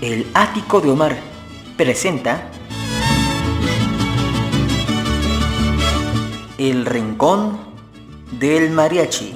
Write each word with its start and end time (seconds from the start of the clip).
El 0.00 0.26
Ático 0.32 0.80
de 0.80 0.90
Omar 0.90 1.18
presenta 1.76 2.50
El 6.56 6.86
Rincón 6.86 7.58
del 8.32 8.70
Mariachi. 8.70 9.34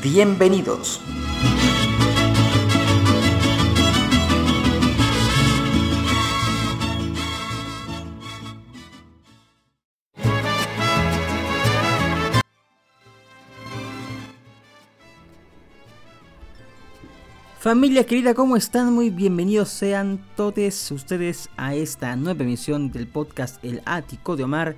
Bienvenidos. 0.00 1.00
Familia 17.62 18.04
querida, 18.04 18.34
¿cómo 18.34 18.56
están? 18.56 18.92
Muy 18.92 19.10
bienvenidos 19.10 19.68
sean 19.68 20.20
todos 20.34 20.90
ustedes 20.90 21.48
a 21.56 21.76
esta 21.76 22.16
nueva 22.16 22.42
emisión 22.42 22.90
del 22.90 23.06
podcast 23.06 23.64
El 23.64 23.82
Ático 23.84 24.34
de 24.34 24.42
Omar. 24.42 24.74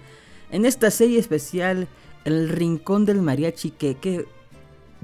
En 0.51 0.66
esta 0.66 0.91
serie 0.91 1.19
especial, 1.19 1.89
El 2.27 2.51
Rincón 2.51 3.06
del 3.06 3.23
Mariachi, 3.23 3.70
que 3.70 3.95
qué 3.95 4.27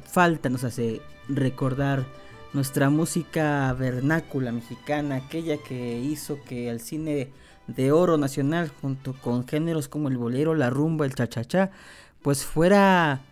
falta 0.04 0.50
nos 0.50 0.62
hace 0.62 1.00
recordar 1.26 2.04
nuestra 2.52 2.90
música 2.90 3.72
vernácula 3.72 4.52
mexicana, 4.52 5.16
aquella 5.16 5.56
que 5.56 6.00
hizo 6.00 6.38
que 6.44 6.68
el 6.68 6.80
cine 6.80 7.30
de 7.66 7.92
oro 7.92 8.18
nacional, 8.18 8.70
junto 8.82 9.14
con 9.14 9.48
géneros 9.48 9.88
como 9.88 10.08
el 10.08 10.18
bolero, 10.18 10.54
la 10.54 10.68
rumba, 10.68 11.06
el 11.06 11.14
cha-cha-cha, 11.14 11.70
pues 12.20 12.44
fuera 12.44 13.22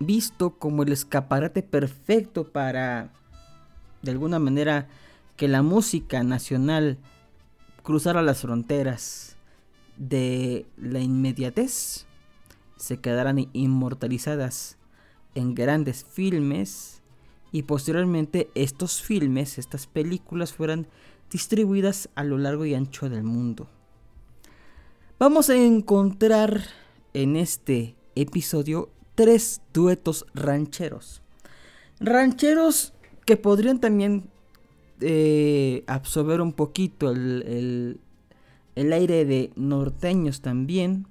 visto 0.00 0.58
como 0.58 0.82
el 0.82 0.90
escaparate 0.90 1.62
perfecto 1.62 2.48
para 2.48 3.12
de 4.06 4.12
alguna 4.12 4.38
manera 4.38 4.88
que 5.36 5.48
la 5.48 5.62
música 5.62 6.22
nacional 6.22 6.96
cruzara 7.82 8.22
las 8.22 8.40
fronteras 8.40 9.36
de 9.98 10.64
la 10.78 11.00
inmediatez, 11.00 12.06
se 12.76 13.00
quedaran 13.00 13.48
inmortalizadas 13.52 14.78
en 15.34 15.54
grandes 15.54 16.04
filmes 16.04 17.02
y 17.52 17.62
posteriormente 17.62 18.50
estos 18.54 19.02
filmes, 19.02 19.58
estas 19.58 19.86
películas 19.86 20.52
fueran 20.52 20.86
distribuidas 21.30 22.08
a 22.14 22.24
lo 22.24 22.38
largo 22.38 22.64
y 22.64 22.74
ancho 22.74 23.08
del 23.08 23.24
mundo. 23.24 23.68
Vamos 25.18 25.50
a 25.50 25.56
encontrar 25.56 26.62
en 27.12 27.36
este 27.36 27.96
episodio 28.14 28.90
tres 29.14 29.62
duetos 29.72 30.26
rancheros. 30.34 31.22
Rancheros 31.98 32.92
que 33.26 33.36
podrían 33.36 33.80
también 33.80 34.30
eh, 35.00 35.84
absorber 35.88 36.40
un 36.40 36.52
poquito 36.52 37.10
el, 37.10 38.00
aire 38.76 39.24
de 39.24 39.50
norteños 39.56 40.40
también, 40.40 41.06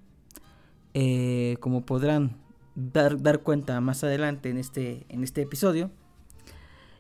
eh, 0.94 1.58
como 1.60 1.86
podrán 1.86 2.38
dar, 2.74 3.22
dar, 3.22 3.42
cuenta 3.42 3.80
más 3.82 4.04
adelante 4.04 4.50
en 4.50 4.58
este, 4.58 5.06
en 5.10 5.24
este 5.24 5.42
episodio. 5.42 5.92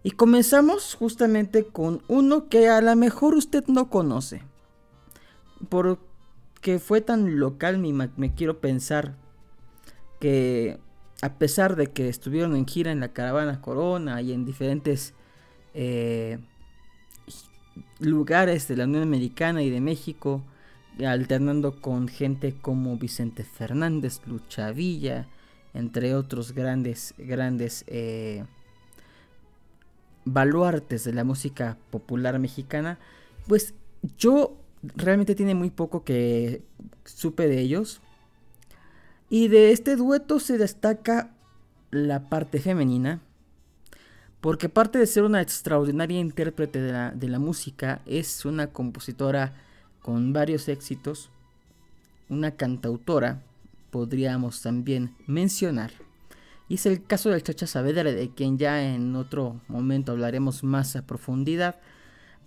Y 0.03 0.11
comenzamos 0.11 0.95
justamente 0.95 1.65
con 1.65 2.03
uno 2.07 2.49
que 2.49 2.67
a 2.67 2.81
lo 2.81 2.95
mejor 2.95 3.35
usted 3.35 3.63
no 3.67 3.89
conoce. 3.89 4.43
Porque 5.69 6.77
fue 6.79 7.01
tan 7.01 7.39
local, 7.39 7.79
me 7.79 8.33
quiero 8.35 8.59
pensar 8.59 9.15
que 10.19 10.79
a 11.21 11.33
pesar 11.37 11.75
de 11.75 11.87
que 11.87 12.09
estuvieron 12.09 12.55
en 12.55 12.67
gira 12.67 12.91
en 12.91 12.99
la 12.99 13.13
caravana 13.13 13.61
Corona 13.61 14.21
y 14.21 14.31
en 14.31 14.45
diferentes 14.45 15.13
eh, 15.73 16.39
lugares 17.99 18.67
de 18.67 18.77
la 18.77 18.85
Unión 18.85 19.03
Americana 19.03 19.63
y 19.63 19.69
de 19.69 19.81
México, 19.81 20.43
alternando 21.05 21.81
con 21.81 22.07
gente 22.07 22.53
como 22.53 22.97
Vicente 22.97 23.43
Fernández, 23.43 24.21
Lucha 24.25 24.71
Villa, 24.71 25.27
entre 25.73 26.15
otros 26.15 26.53
grandes, 26.53 27.13
grandes 27.17 27.83
eh, 27.87 28.45
baluartes 30.23 31.03
de 31.03 31.13
la 31.13 31.23
música 31.23 31.77
popular 31.91 32.39
mexicana, 32.39 32.97
pues 33.47 33.73
yo 34.17 34.57
realmente 34.95 35.35
tiene 35.35 35.55
muy 35.55 35.69
poco 35.69 36.03
que 36.03 36.63
supe 37.03 37.47
de 37.47 37.59
ellos. 37.59 38.01
Y 39.29 39.47
de 39.47 39.71
este 39.71 39.95
dueto 39.95 40.39
se 40.39 40.57
destaca 40.57 41.31
la 41.91 42.29
parte 42.29 42.59
femenina, 42.59 43.21
porque 44.41 44.67
aparte 44.67 44.99
de 44.99 45.07
ser 45.07 45.23
una 45.23 45.41
extraordinaria 45.41 46.19
intérprete 46.19 46.81
de 46.81 46.91
la, 46.91 47.11
de 47.11 47.27
la 47.27 47.39
música, 47.39 48.01
es 48.05 48.45
una 48.45 48.67
compositora 48.67 49.53
con 50.01 50.33
varios 50.33 50.67
éxitos, 50.67 51.29
una 52.29 52.51
cantautora, 52.51 53.41
podríamos 53.89 54.61
también 54.61 55.15
mencionar. 55.25 55.91
Y 56.67 56.75
es 56.75 56.85
el 56.85 57.03
caso 57.03 57.29
del 57.29 57.43
Chacha 57.43 57.67
Saavedra, 57.67 58.11
de 58.11 58.29
quien 58.29 58.57
ya 58.57 58.83
en 58.83 59.15
otro 59.15 59.61
momento 59.67 60.11
hablaremos 60.11 60.63
más 60.63 60.95
a 60.95 61.05
profundidad. 61.05 61.79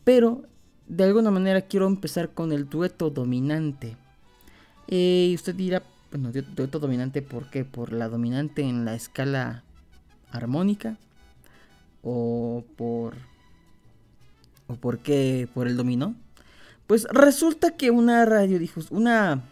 Pero 0.05 0.43
de 0.89 1.05
alguna 1.05 1.31
manera 1.31 1.63
quiero 1.63 1.87
empezar 1.87 2.31
con 2.31 2.53
el 2.53 2.69
dueto 2.69 3.11
dominante. 3.11 3.97
Y 4.89 5.33
usted 5.35 5.55
dirá, 5.55 5.83
bueno, 6.11 6.31
dueto 6.33 6.79
dominante, 6.79 7.23
¿por 7.23 7.51
qué? 7.51 7.65
Por 7.65 7.93
la 7.93 8.09
dominante 8.09 8.63
en 8.63 8.85
la 8.85 8.95
escala 8.95 9.65
armónica 10.31 10.97
o 12.03 12.65
por 12.77 13.15
o 14.67 14.75
por 14.77 14.99
qué 14.99 15.49
por 15.55 15.67
el 15.67 15.77
dominó. 15.77 16.15
Pues 16.87 17.05
resulta 17.11 17.77
que 17.77 17.91
una 17.91 18.25
radio 18.25 18.59
una 18.91 19.43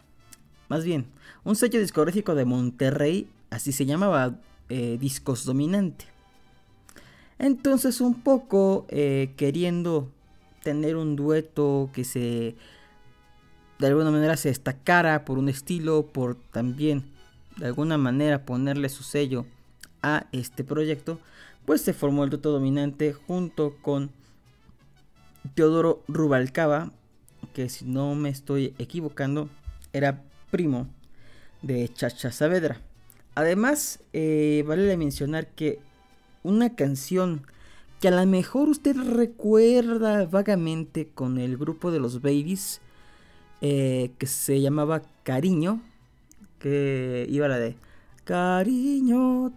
más 0.69 0.85
bien, 0.85 1.07
un 1.45 1.57
sello 1.57 1.81
discográfico 1.81 2.35
de 2.35 2.45
Monterrey, 2.45 3.29
así 3.51 3.73
se 3.73 3.87
llamaba, 3.87 4.37
eh, 4.69 4.99
Discos 5.01 5.45
Dominante. 5.45 6.07
Entonces 7.39 8.01
un 8.01 8.15
poco 8.15 8.87
eh, 8.89 9.33
queriendo 9.37 10.11
tener 10.63 10.97
un 10.97 11.15
dueto 11.15 11.91
que 11.93 12.05
se 12.05 12.57
de 13.79 13.87
alguna 13.87 14.11
manera 14.11 14.37
se 14.37 14.49
destacara 14.49 15.25
por 15.25 15.39
un 15.39 15.49
estilo, 15.49 16.07
por 16.07 16.35
también 16.35 17.05
de 17.57 17.67
alguna 17.67 17.99
manera 17.99 18.45
ponerle 18.45 18.89
su 18.89 19.03
sello 19.03 19.47
a 20.03 20.27
este 20.33 20.65
proyecto, 20.65 21.19
pues 21.65 21.81
se 21.81 21.93
formó 21.93 22.25
el 22.25 22.31
dueto 22.31 22.53
dominante 22.53 23.13
junto 23.13 23.77
con 23.83 24.11
Teodoro 25.55 26.03
Rubalcaba, 26.09 26.93
que 27.55 27.69
si 27.69 27.85
no 27.85 28.15
me 28.15 28.29
estoy 28.29 28.75
equivocando, 28.79 29.49
era 29.93 30.23
primo 30.51 30.89
de 31.63 31.89
Chacha 31.93 32.31
Saavedra. 32.31 32.81
Además, 33.35 34.01
eh, 34.13 34.65
vale 34.67 34.97
mencionar 34.97 35.49
que 35.49 35.79
una 36.43 36.75
canción 36.75 37.47
que 38.01 38.09
a 38.09 38.11
lo 38.11 38.25
mejor 38.27 38.69
usted 38.69 38.97
recuerda 38.97 40.27
vagamente 40.27 41.09
con 41.09 41.39
el 41.39 41.57
grupo 41.57 41.91
de 41.91 41.99
los 41.99 42.21
Babies, 42.23 42.81
eh, 43.61 44.11
que 44.19 44.27
se 44.27 44.61
llamaba 44.61 45.03
Cariño, 45.23 45.83
que 46.59 47.27
iba 47.29 47.49
la 47.49 47.59
de 47.59 47.77
Cariño. 48.25 49.53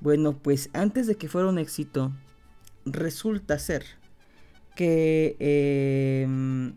Bueno, 0.00 0.36
pues 0.36 0.70
antes 0.72 1.06
de 1.06 1.14
que 1.16 1.28
fuera 1.28 1.48
un 1.48 1.58
éxito, 1.58 2.12
resulta 2.84 3.58
ser 3.58 3.84
que 4.74 5.36
em, 5.38 6.74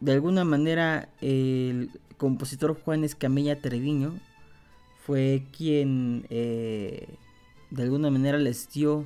de 0.00 0.12
alguna 0.12 0.44
manera 0.44 1.08
el 1.20 1.90
compositor 2.16 2.78
Juan 2.80 3.04
Escamilla 3.04 3.60
Treviño 3.60 4.14
fue 5.06 5.44
quien 5.56 6.26
eh, 6.28 7.08
de 7.70 7.82
alguna 7.82 8.10
manera 8.10 8.38
les 8.38 8.70
dio 8.70 9.04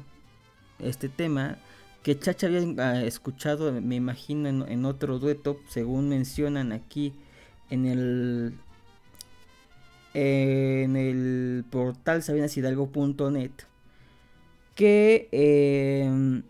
este 0.79 1.09
tema 1.09 1.59
que 2.03 2.19
Chacha 2.19 2.49
había 2.49 2.63
ah, 2.79 3.03
escuchado, 3.05 3.73
me 3.73 3.95
imagino, 3.95 4.49
en, 4.49 4.85
otro 4.85 5.19
dueto, 5.19 5.61
según 5.69 6.09
mencionan 6.09 6.73
aquí 6.73 7.13
en 7.71 7.87
el 7.87 8.55
en 10.15 10.97
el 10.97 11.65
portal 11.71 12.23
sabinasidalgo.net 12.23 13.53
que 14.75 15.29
em, 15.33 16.43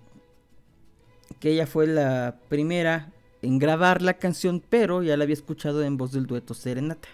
que 1.38 1.50
ella 1.50 1.66
fue 1.66 1.86
la 1.86 2.40
primera 2.48 3.12
en 3.42 3.58
grabar 3.58 4.02
la 4.02 4.14
canción, 4.14 4.62
pero 4.68 5.02
ya 5.02 5.16
la 5.16 5.24
había 5.24 5.34
escuchado 5.34 5.82
en 5.84 5.96
voz 5.96 6.12
del 6.12 6.26
dueto 6.26 6.54
Serenata. 6.54 7.08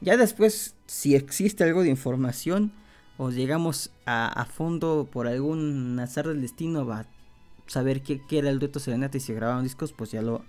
Ya 0.00 0.16
después, 0.16 0.74
si 0.86 1.14
existe 1.14 1.64
algo 1.64 1.82
de 1.82 1.90
información 1.90 2.72
o 3.18 3.30
llegamos 3.30 3.90
a, 4.06 4.28
a 4.28 4.44
fondo 4.46 5.08
por 5.10 5.26
algún 5.28 5.98
azar 6.00 6.26
del 6.26 6.40
destino, 6.40 6.86
va 6.86 7.06
saber 7.70 8.02
qué, 8.02 8.20
era 8.32 8.50
el 8.50 8.58
dueto 8.58 8.80
Serenata 8.80 9.16
y 9.16 9.20
si 9.20 9.32
grababan 9.32 9.62
discos, 9.62 9.92
pues 9.92 10.10
ya 10.10 10.22
lo 10.22 10.44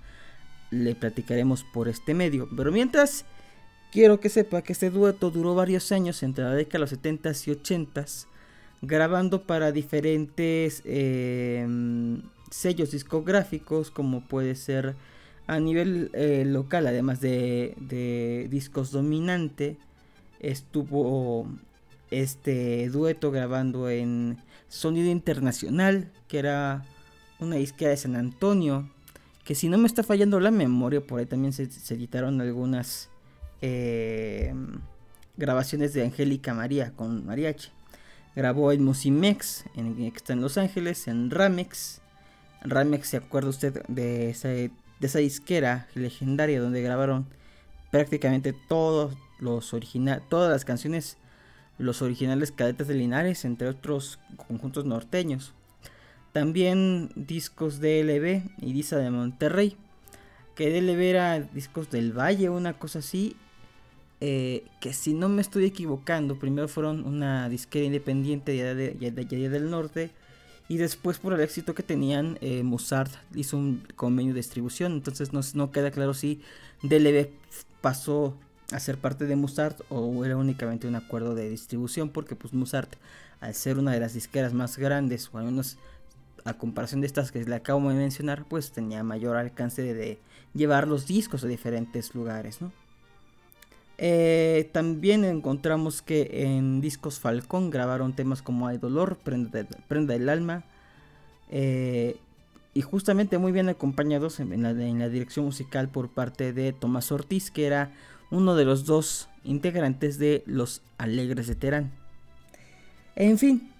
le 0.71 0.95
platicaremos 0.95 1.63
por 1.63 1.87
este 1.87 2.13
medio. 2.13 2.49
Pero 2.55 2.71
mientras, 2.71 3.25
quiero 3.91 4.19
que 4.19 4.29
sepa 4.29 4.63
que 4.63 4.73
este 4.73 4.89
dueto 4.89 5.29
duró 5.29 5.53
varios 5.53 5.91
años 5.91 6.23
entre 6.23 6.45
la 6.45 6.55
década 6.55 6.85
de 6.85 6.91
los 6.91 6.93
70s 6.93 7.47
y 7.47 7.51
80s, 7.51 8.25
grabando 8.81 9.43
para 9.43 9.71
diferentes 9.71 10.81
em, 10.85 12.23
sellos 12.49 12.91
discográficos 12.91 13.91
como 13.91 14.21
puede 14.27 14.55
ser 14.55 14.95
a 15.45 15.59
nivel 15.59 16.09
eh, 16.13 16.43
local, 16.47 16.87
además 16.87 17.21
de, 17.21 17.75
de, 17.77 18.47
discos 18.49 18.91
dominante, 18.91 19.77
estuvo 20.39 21.47
este 22.09 22.89
dueto 22.89 23.29
grabando 23.29 23.89
en 23.89 24.37
Sonido 24.69 25.11
Internacional, 25.11 26.09
que 26.27 26.39
era 26.39 26.85
una 27.41 27.57
disquera 27.57 27.91
de 27.91 27.97
San 27.97 28.15
Antonio, 28.15 28.89
que 29.43 29.55
si 29.55 29.67
no 29.67 29.77
me 29.77 29.87
está 29.87 30.03
fallando 30.03 30.39
la 30.39 30.51
memoria, 30.51 31.01
por 31.01 31.19
ahí 31.19 31.25
también 31.25 31.53
se, 31.53 31.63
editaron 31.93 32.39
algunas 32.39 33.09
em, 33.61 34.79
grabaciones 35.37 35.93
de 35.93 36.03
Angélica 36.03 36.53
María 36.53 36.91
con 36.91 37.25
mariachi. 37.25 37.69
Grabó 38.35 38.71
en 38.71 38.83
Musimex, 38.83 39.65
en, 39.75 39.95
que 39.95 40.17
está 40.17 40.33
en 40.33 40.41
Los 40.41 40.57
Ángeles, 40.57 41.07
en 41.07 41.31
Ramex. 41.31 42.01
Ramex, 42.63 43.09
¿se 43.09 43.17
acuerda 43.17 43.49
usted 43.49 43.83
de 43.87 44.29
esa, 44.29 44.47
de 44.47 44.71
esa 45.01 45.19
disquera 45.19 45.87
legendaria 45.95 46.61
donde 46.61 46.81
grabaron 46.81 47.25
prácticamente 47.89 48.53
todos 48.53 49.15
los 49.39 49.75
todas 50.29 50.51
las 50.51 50.63
canciones, 50.63 51.17
los 51.77 52.01
originales 52.01 52.51
cadetes 52.51 52.87
de 52.87 52.93
Linares, 52.93 53.43
entre 53.43 53.67
otros 53.67 54.19
conjuntos 54.47 54.85
norteños. 54.85 55.53
También 56.31 57.09
discos 57.15 57.79
de 57.79 58.03
LB 58.03 58.65
y 58.65 58.73
Disa 58.73 58.97
de 58.97 59.11
Monterrey. 59.11 59.75
Que 60.55 60.69
DLB 60.69 61.01
era 61.01 61.39
discos 61.39 61.89
del 61.89 62.17
Valle, 62.17 62.49
una 62.49 62.73
cosa 62.73 62.99
así. 62.99 63.35
Eh, 64.23 64.63
que 64.79 64.93
si 64.93 65.13
no 65.13 65.29
me 65.29 65.41
estoy 65.41 65.65
equivocando, 65.65 66.37
primero 66.37 66.67
fueron 66.67 67.05
una 67.05 67.49
disquera 67.49 67.85
independiente 67.85 68.51
de 68.51 68.95
allá, 68.99 69.49
del 69.49 69.69
norte. 69.69 70.11
Y 70.69 70.77
después 70.77 71.17
por 71.17 71.33
el 71.33 71.41
éxito 71.41 71.75
que 71.75 71.83
tenían, 71.83 72.37
eh, 72.39 72.63
Mozart 72.63 73.11
hizo 73.35 73.57
un 73.57 73.83
convenio 73.95 74.33
de 74.33 74.39
distribución. 74.39 74.93
Entonces 74.93 75.33
no, 75.33 75.41
no 75.55 75.71
queda 75.71 75.91
claro 75.91 76.13
si 76.13 76.41
DLB 76.83 77.29
pasó 77.81 78.37
a 78.71 78.79
ser 78.79 78.97
parte 78.97 79.25
de 79.25 79.35
Mozart 79.35 79.81
o 79.89 80.23
era 80.23 80.37
únicamente 80.37 80.87
un 80.87 80.95
acuerdo 80.95 81.35
de 81.35 81.49
distribución. 81.49 82.09
Porque 82.09 82.35
pues 82.37 82.53
Mozart, 82.53 82.93
al 83.41 83.53
ser 83.53 83.79
una 83.79 83.91
de 83.91 83.99
las 83.99 84.13
disqueras 84.13 84.53
más 84.53 84.77
grandes, 84.77 85.29
o 85.33 85.39
al 85.39 85.45
menos 85.45 85.77
a 86.45 86.53
comparación 86.53 87.01
de 87.01 87.07
estas 87.07 87.31
que 87.31 87.43
le 87.43 87.55
acabo 87.55 87.89
de 87.89 87.95
mencionar, 87.95 88.45
pues 88.47 88.71
tenía 88.71 89.03
mayor 89.03 89.37
alcance 89.37 89.81
de, 89.93 90.19
llevar 90.53 90.87
los 90.87 91.07
discos 91.07 91.43
a 91.43 91.47
diferentes 91.47 92.13
lugares, 92.15 92.59
eh, 94.03 94.69
también 94.71 95.23
encontramos 95.23 96.01
que 96.01 96.27
en 96.43 96.81
Discos 96.81 97.19
Falcón 97.19 97.69
grabaron 97.69 98.13
temas 98.13 98.41
como 98.41 98.67
Hay 98.67 98.79
Dolor, 98.79 99.17
Prenda, 99.17 99.63
del 100.13 100.29
Alma, 100.29 100.63
eh, 101.51 102.17
y 102.73 102.81
justamente 102.81 103.37
muy 103.37 103.51
bien 103.51 103.69
acompañados 103.69 104.39
en 104.39 104.63
la, 104.63 104.71
en 104.71 104.97
la, 104.97 105.09
dirección 105.09 105.45
musical 105.45 105.89
por 105.89 106.09
parte 106.09 106.51
de 106.51 106.73
Tomás 106.73 107.11
Ortiz, 107.11 107.51
que 107.51 107.65
era 107.65 107.91
uno 108.31 108.55
de 108.55 108.65
los 108.65 108.85
dos 108.85 109.29
integrantes 109.43 110.17
de 110.17 110.41
Los 110.47 110.81
Alegres 110.97 111.47
de 111.47 111.55
Terán. 111.55 111.91
En 113.15 113.37
fin, 113.37 113.71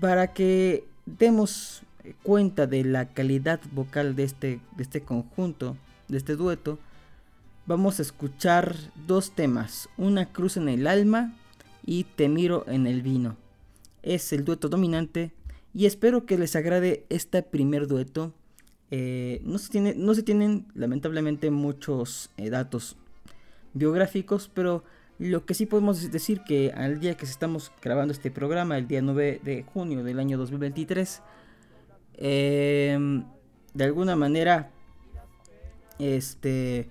para 0.00 0.32
que 0.32 0.84
demos 1.06 1.82
cuenta 2.22 2.66
de 2.66 2.84
la 2.84 3.06
calidad 3.06 3.60
vocal 3.72 4.14
de 4.16 4.24
este, 4.24 4.60
de 4.76 4.82
este 4.82 5.02
conjunto, 5.02 5.76
de 6.08 6.18
este 6.18 6.36
dueto, 6.36 6.78
vamos 7.66 7.98
a 7.98 8.02
escuchar 8.02 8.76
dos 9.06 9.30
temas, 9.32 9.88
Una 9.96 10.26
cruz 10.32 10.56
en 10.56 10.68
el 10.68 10.86
alma 10.86 11.34
y 11.86 12.04
Te 12.04 12.28
miro 12.28 12.64
en 12.68 12.86
el 12.86 13.02
vino. 13.02 13.36
Es 14.02 14.32
el 14.32 14.44
dueto 14.44 14.68
dominante 14.68 15.32
y 15.72 15.86
espero 15.86 16.26
que 16.26 16.38
les 16.38 16.56
agrade 16.56 17.04
este 17.08 17.42
primer 17.42 17.86
dueto. 17.86 18.32
Eh, 18.90 19.40
no, 19.44 19.58
se 19.58 19.94
no, 19.96 20.14
se 20.14 20.22
tienen 20.22 20.66
lamentablemente 20.74 21.50
muchos 21.50 22.30
eh, 22.36 22.50
datos 22.50 22.96
biográficos, 23.72 24.50
pero 24.52 24.84
lo 25.18 25.46
que 25.46 25.54
sí 25.54 25.66
podemos 25.66 26.10
decir 26.10 26.42
que 26.42 26.72
al 26.72 26.98
día 27.00 27.16
que 27.16 27.24
estamos 27.24 27.72
grabando 27.82 28.12
este 28.12 28.30
programa, 28.30 28.76
el 28.76 28.88
día 28.88 29.00
9 29.00 29.40
de 29.42 29.62
junio 29.62 30.02
del 30.02 30.18
año 30.18 30.36
2023, 30.38 31.22
em, 32.16 33.24
de 33.74 33.84
alguna 33.84 34.16
manera, 34.16 34.70
este, 35.98 36.88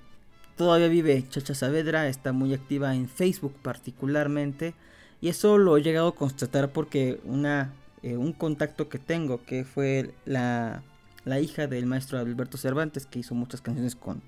todavía 0.56 0.88
vive 0.88 1.28
Chacha 1.30 1.54
Saavedra, 1.54 2.08
está 2.08 2.32
muy 2.32 2.54
activa 2.54 2.96
en 2.96 3.10
Facebook 3.10 3.56
particularmente, 3.62 4.74
y 5.20 5.30
eso 5.30 5.58
lo 5.58 5.78
he 5.78 5.82
llegado 5.82 6.10
a 6.10 6.16
constatar 6.16 6.72
porque 6.72 7.20
una, 7.26 7.74
eh, 8.04 8.18
un 8.18 8.34
contacto 8.34 8.90
que 8.90 9.00
tengo, 9.00 9.44
que 9.46 9.66
fue 9.66 10.14
la, 10.26 10.84
la 11.26 11.40
hija 11.40 11.68
del 11.68 11.86
maestro 11.86 12.20
Alberto 12.20 12.58
Cervantes, 12.58 13.06
que 13.06 13.20
hizo 13.20 13.36
muchas 13.36 13.62
canciones 13.62 13.96
con, 13.96 14.22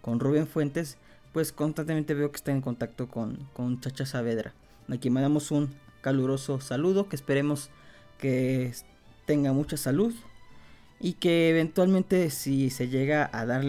con 0.00 0.20
Rubén 0.20 0.46
Fuentes, 0.46 0.98
pues 1.32 1.52
constantemente 1.52 2.14
veo 2.14 2.30
que 2.30 2.36
está 2.36 2.52
en 2.52 2.60
contacto 2.60 3.08
con, 3.08 3.48
con 3.52 3.80
Chacha 3.80 4.06
Saavedra, 4.06 4.52
a 4.88 4.96
quien 4.96 5.14
mandamos 5.14 5.50
un 5.50 5.70
caluroso 6.00 6.60
saludo, 6.60 7.08
que 7.08 7.16
esperemos 7.16 7.70
que 8.18 8.72
tenga 9.26 9.52
mucha 9.52 9.76
salud 9.76 10.14
y 11.00 11.14
que 11.14 11.48
eventualmente 11.48 12.30
si 12.30 12.70
se 12.70 12.88
llega 12.88 13.30
a 13.32 13.46
dar 13.46 13.64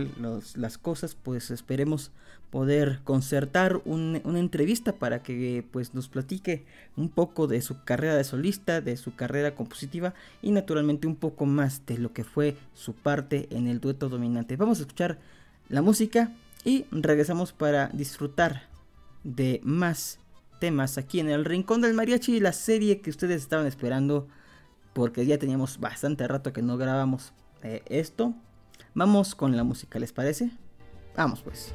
las 0.56 0.78
cosas, 0.78 1.16
pues 1.16 1.52
esperemos 1.52 2.12
poder 2.50 3.00
concertar 3.06 3.82
una 3.86 4.20
entrevista 4.38 4.92
para 4.92 5.24
que 5.24 5.66
pues 5.72 5.94
nos 5.94 6.10
platique 6.10 6.66
un 6.98 7.08
poco 7.08 7.48
de 7.48 7.62
su 7.62 7.82
carrera 7.86 8.16
de 8.16 8.26
solista, 8.26 8.82
de 8.82 8.98
su 8.98 9.16
carrera 9.16 9.56
compositiva 9.56 10.14
y 10.42 10.52
naturalmente 10.52 11.08
un 11.08 11.16
poco 11.16 11.46
más 11.46 11.86
de 11.86 11.98
lo 11.98 12.12
que 12.12 12.26
fue 12.26 12.58
su 12.74 12.94
parte 12.94 13.48
en 13.52 13.68
el 13.68 13.80
dueto 13.80 14.10
dominante. 14.10 14.58
Vamos 14.58 14.80
a 14.80 14.82
escuchar 14.82 15.18
la 15.70 15.82
música 15.82 16.34
y 16.64 16.86
regresamos 16.92 17.54
para 17.54 17.88
disfrutar 17.88 18.64
de 19.24 19.62
más 19.64 20.20
temas 20.60 20.98
aquí 20.98 21.20
en 21.20 21.30
el 21.30 21.46
Rincón 21.46 21.82
del 21.82 21.94
Mariachi, 21.94 22.40
la 22.40 22.54
serie 22.54 23.02
que 23.02 23.10
ustedes 23.10 23.42
estaban 23.42 23.66
esperando, 23.66 24.28
porque 24.94 25.26
ya 25.26 25.38
teníamos 25.38 25.80
bastante 25.80 26.28
rato 26.28 26.54
que 26.54 26.62
no 26.62 26.78
grabamos 26.78 27.34
eh, 27.64 27.82
esto. 27.88 28.34
Vamos 28.94 29.36
con 29.36 29.56
la 29.56 29.64
música, 29.64 30.00
¿les 30.00 30.12
parece? 30.12 30.52
Vamos 31.16 31.42
pues. 31.42 31.74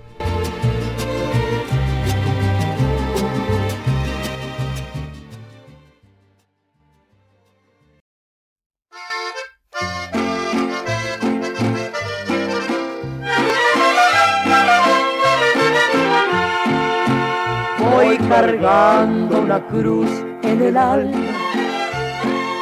Una 19.47 19.65
cruz 19.69 20.11
en 20.43 20.61
el 20.61 20.77
alma 20.77 21.29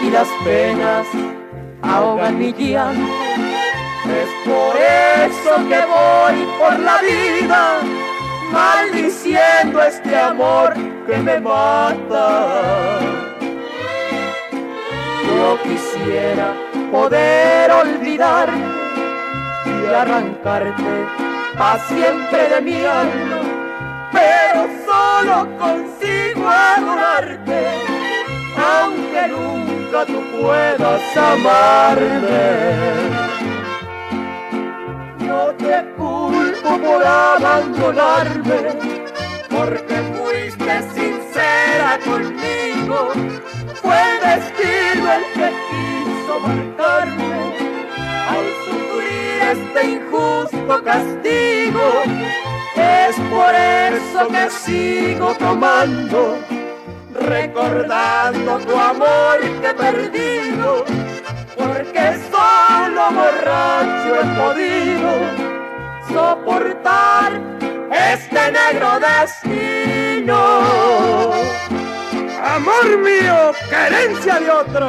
y 0.02 0.10
las 0.10 0.28
penas 0.44 1.06
ahogan 1.80 2.38
mi 2.38 2.52
llanto. 2.52 3.10
Es 4.22 4.30
por 4.44 4.76
eso 4.76 5.52
que 5.70 5.80
voy 5.94 6.36
por 6.58 6.78
la 6.80 6.98
vida 7.00 7.78
maldiciendo 8.52 9.82
este 9.82 10.14
amor 10.14 10.74
que 11.06 11.16
me 11.16 11.40
mata. 11.40 12.98
Yo 15.26 15.58
quisiera 15.62 16.52
poder 16.92 17.70
olvidar 17.70 18.50
y 19.64 19.94
arrancarte 19.94 21.06
a 21.56 21.78
siempre 21.88 22.48
de 22.50 22.60
mi 22.60 22.84
alma, 22.84 23.53
pero 24.14 24.68
solo 24.86 25.36
consigo 25.58 26.48
adorarte, 26.48 27.62
aunque 28.56 29.28
nunca 29.28 30.06
tú 30.06 30.22
puedas 30.40 31.16
amarme. 31.16 32.42
No 35.18 35.46
te 35.64 35.84
culpo 35.96 36.70
por 36.78 37.04
abandonarme, 37.04 38.60
porque 39.50 39.96
fuiste 40.16 40.74
sincera 40.94 41.98
conmigo. 42.04 42.98
Fue 43.82 44.02
destino 44.22 45.12
el 45.18 45.24
que 45.34 45.48
quiso 45.68 46.40
marcarme 46.40 47.42
al 48.34 48.46
sufrir 48.64 49.36
este 49.52 49.80
injusto 49.92 50.84
castigo 50.84 51.84
es 52.76 53.16
por 53.30 53.54
eso 53.54 54.28
que 54.28 54.50
sigo 54.50 55.34
tomando, 55.34 56.38
recordando 57.20 58.58
tu 58.58 58.76
amor 58.76 59.40
que 59.60 59.68
he 59.68 59.74
perdido, 59.74 60.84
porque 61.56 62.18
solo 62.30 63.10
borracho 63.12 64.20
he 64.20 64.24
podido 64.40 65.10
soportar 66.08 67.40
este 67.90 68.52
negro 68.52 68.98
destino. 69.00 70.38
amor 72.42 72.98
mío, 72.98 73.52
querencia 73.68 74.40
de 74.40 74.50
otro. 74.50 74.88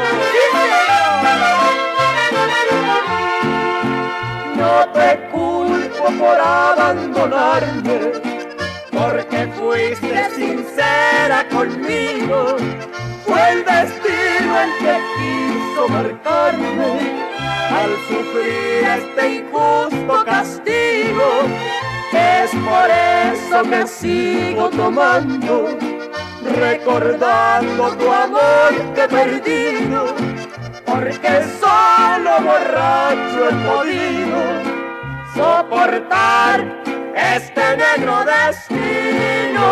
No 4.56 4.88
te 4.94 5.20
por 6.12 6.40
abandonarme, 6.40 8.12
porque 8.92 9.48
fuiste 9.58 10.30
sincera 10.36 11.48
conmigo. 11.50 12.58
Fue 13.26 13.50
el 13.52 13.66
destino 13.66 14.60
el 14.62 14.72
que 14.80 14.96
quiso 15.18 15.88
marcarme 15.90 16.92
al 17.72 17.92
sufrir 18.08 18.84
este 18.98 19.36
injusto 19.36 20.26
castigo. 20.26 21.30
Es 22.14 22.52
por 22.52 22.90
eso 22.90 23.64
que 23.70 23.88
sigo 23.88 24.70
tomando 24.70 25.78
recordando 26.54 27.96
tu 27.96 28.12
amor 28.12 28.94
que 28.94 29.08
perdido, 29.08 30.06
porque 30.86 31.44
solo 31.60 32.32
borracho 32.42 33.50
he 33.50 33.54
podido 33.66 34.65
soportar 35.36 36.66
este 37.14 37.78
negro 37.78 38.24
destino. 38.24 39.66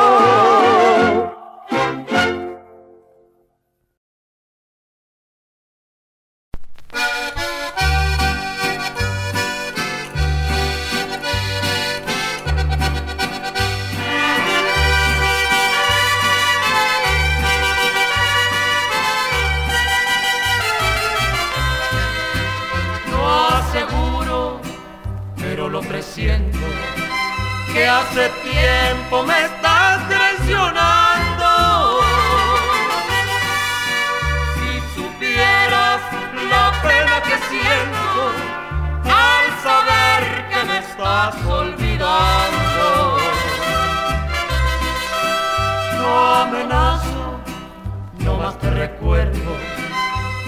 Más 48.43 48.59
te 48.59 48.69
recuerdo. 48.71 49.51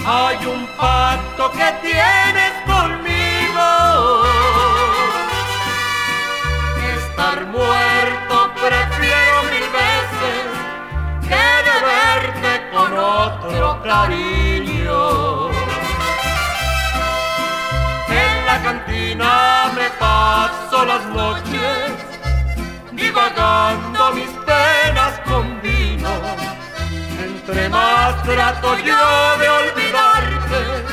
Hay 0.05 0.45
un 0.45 0.67
pacto 0.77 1.49
que 1.51 1.67
tienes 1.81 2.53
conmigo 2.73 3.67
estar 6.97 7.45
muerto 7.57 8.35
prefiero 8.65 9.35
mil 9.53 9.67
veces 9.81 10.45
que 11.29 11.45
de 11.67 11.75
verte 11.91 12.51
con 12.73 12.89
otro 12.97 13.81
cariño. 13.81 15.49
En 18.09 18.45
la 18.45 18.57
cantina 18.61 19.71
me 19.73 19.89
paso 20.05 20.85
las 20.85 21.05
noches 21.21 21.93
divagando 22.91 24.11
mis 24.11 24.31
penas 24.49 25.13
con. 25.25 25.54
Entre 27.47 27.69
más 27.69 28.23
trato 28.23 28.75
yo 28.79 29.37
de 29.37 29.49
olvidarte, 29.49 30.83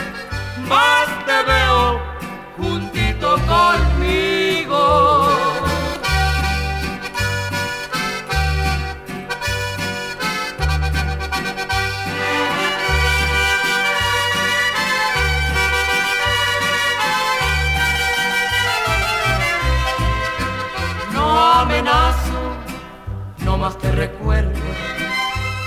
más 0.69 1.09
te 1.25 1.43
veo 1.51 1.99
juntito 2.59 3.39
conmigo. 3.47 4.43
no 23.45 23.57
más 23.57 23.79
te 23.79 23.91
recuerdo. 23.93 24.61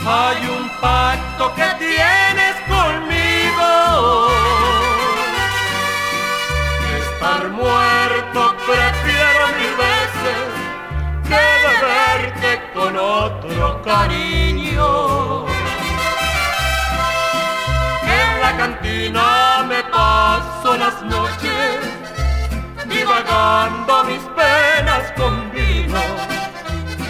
Hay 0.07 0.54
pacto 0.81 1.53
que 1.55 1.67
tienes 1.79 2.55
conmigo. 2.67 4.27
Estar 6.99 7.49
muerto 7.49 8.55
prefiero 8.65 9.43
mil 9.59 9.75
veces 9.85 10.45
que 11.29 11.43
de 11.63 11.73
verte 11.85 12.71
con 12.73 12.97
otro 12.97 13.81
cariño. 13.83 15.45
En 18.03 18.41
la 18.41 18.57
cantina 18.57 19.65
me 19.67 19.83
paso 19.83 20.77
las 20.77 21.01
noches 21.03 21.95
divagando 22.87 24.03
mis 24.05 24.21
penas 24.39 25.11
con 25.17 25.51
vino. 25.51 26.01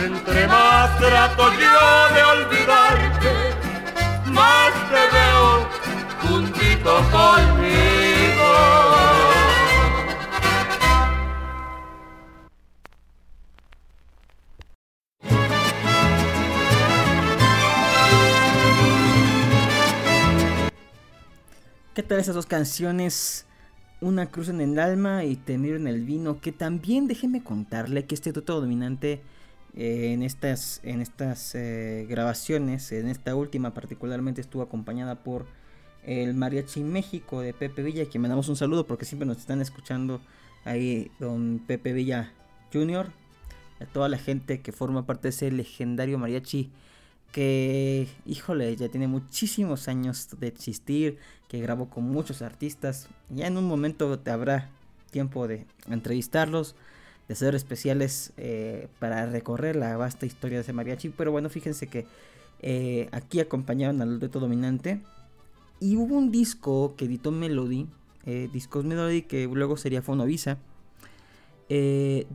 Entre 0.03 0.47
más 0.47 0.97
trato 0.99 1.51
yo 1.53 2.15
de 2.15 2.23
olvidarte, 2.23 3.54
te 4.89 5.01
veo 5.15 5.67
juntito 6.21 6.95
conmigo. 7.11 8.05
¿Qué 21.93 22.03
tal 22.03 22.19
esas 22.19 22.35
dos 22.35 22.45
canciones? 22.45 23.45
Una 24.01 24.29
cruz 24.29 24.49
en 24.49 24.59
el 24.59 24.77
alma 24.79 25.23
y 25.23 25.37
te 25.37 25.53
en 25.53 25.87
el 25.87 26.03
vino. 26.03 26.41
Que 26.41 26.51
también 26.51 27.07
déjeme 27.07 27.41
contarle 27.41 28.05
que 28.05 28.15
este 28.15 28.33
dueto 28.33 28.59
dominante 28.59 29.21
eh, 29.75 30.13
en 30.13 30.23
estas, 30.23 30.79
en 30.83 31.01
estas 31.01 31.53
eh, 31.55 32.05
grabaciones, 32.09 32.91
en 32.91 33.07
esta 33.07 33.35
última 33.35 33.73
particularmente, 33.73 34.41
estuvo 34.41 34.63
acompañada 34.63 35.23
por 35.23 35.45
el 36.03 36.33
Mariachi 36.33 36.81
México 36.81 37.41
de 37.41 37.53
Pepe 37.53 37.83
Villa, 37.83 38.05
que 38.05 38.19
me 38.19 38.29
damos 38.29 38.47
un 38.47 38.55
saludo 38.55 38.87
porque 38.87 39.05
siempre 39.05 39.27
nos 39.27 39.37
están 39.37 39.61
escuchando 39.61 40.21
ahí, 40.63 41.11
don 41.19 41.61
Pepe 41.65 41.93
Villa 41.93 42.31
Jr., 42.71 43.11
a 43.81 43.85
toda 43.85 44.07
la 44.07 44.17
gente 44.17 44.61
que 44.61 44.71
forma 44.71 45.05
parte 45.05 45.23
de 45.23 45.29
ese 45.29 45.51
legendario 45.51 46.17
mariachi 46.17 46.71
que, 47.35 48.07
híjole, 48.25 48.73
ya 48.77 48.87
tiene 48.87 49.09
muchísimos 49.09 49.89
años 49.89 50.29
de 50.39 50.47
existir, 50.47 51.17
que 51.49 51.59
grabó 51.59 51.89
con 51.89 52.05
muchos 52.05 52.41
artistas. 52.41 53.09
Ya 53.29 53.47
en 53.47 53.57
un 53.57 53.65
momento 53.65 54.17
te 54.19 54.31
habrá 54.31 54.69
tiempo 55.11 55.45
de 55.45 55.65
entrevistarlos, 55.89 56.77
de 57.27 57.33
hacer 57.33 57.55
especiales 57.55 58.33
eh, 58.37 58.87
para 58.99 59.25
recorrer 59.25 59.75
la 59.75 59.97
vasta 59.97 60.25
historia 60.25 60.57
de 60.57 60.61
ese 60.61 60.73
mariachi. 60.73 61.09
Pero 61.09 61.31
bueno, 61.31 61.49
fíjense 61.49 61.87
que 61.87 62.05
eh, 62.61 63.09
aquí 63.11 63.39
acompañaron 63.39 64.01
al 64.01 64.19
dueto 64.19 64.39
dominante. 64.39 65.01
Y 65.79 65.97
hubo 65.97 66.15
un 66.15 66.31
disco 66.31 66.95
que 66.95 67.05
editó 67.05 67.31
Melody, 67.31 67.87
eh, 68.25 68.49
Discos 68.53 68.85
Melody, 68.85 69.23
que 69.23 69.45
luego 69.47 69.75
sería 69.77 70.01
Fonovisa, 70.01 70.57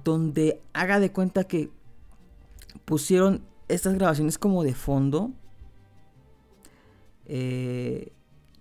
donde 0.05 0.61
haga 0.73 0.99
de 0.99 1.13
cuenta 1.13 1.45
que 1.45 1.71
pusieron 2.85 3.43
estas 3.69 3.95
grabaciones 3.95 4.39
como 4.39 4.65
de 4.65 4.75
fondo. 4.75 5.31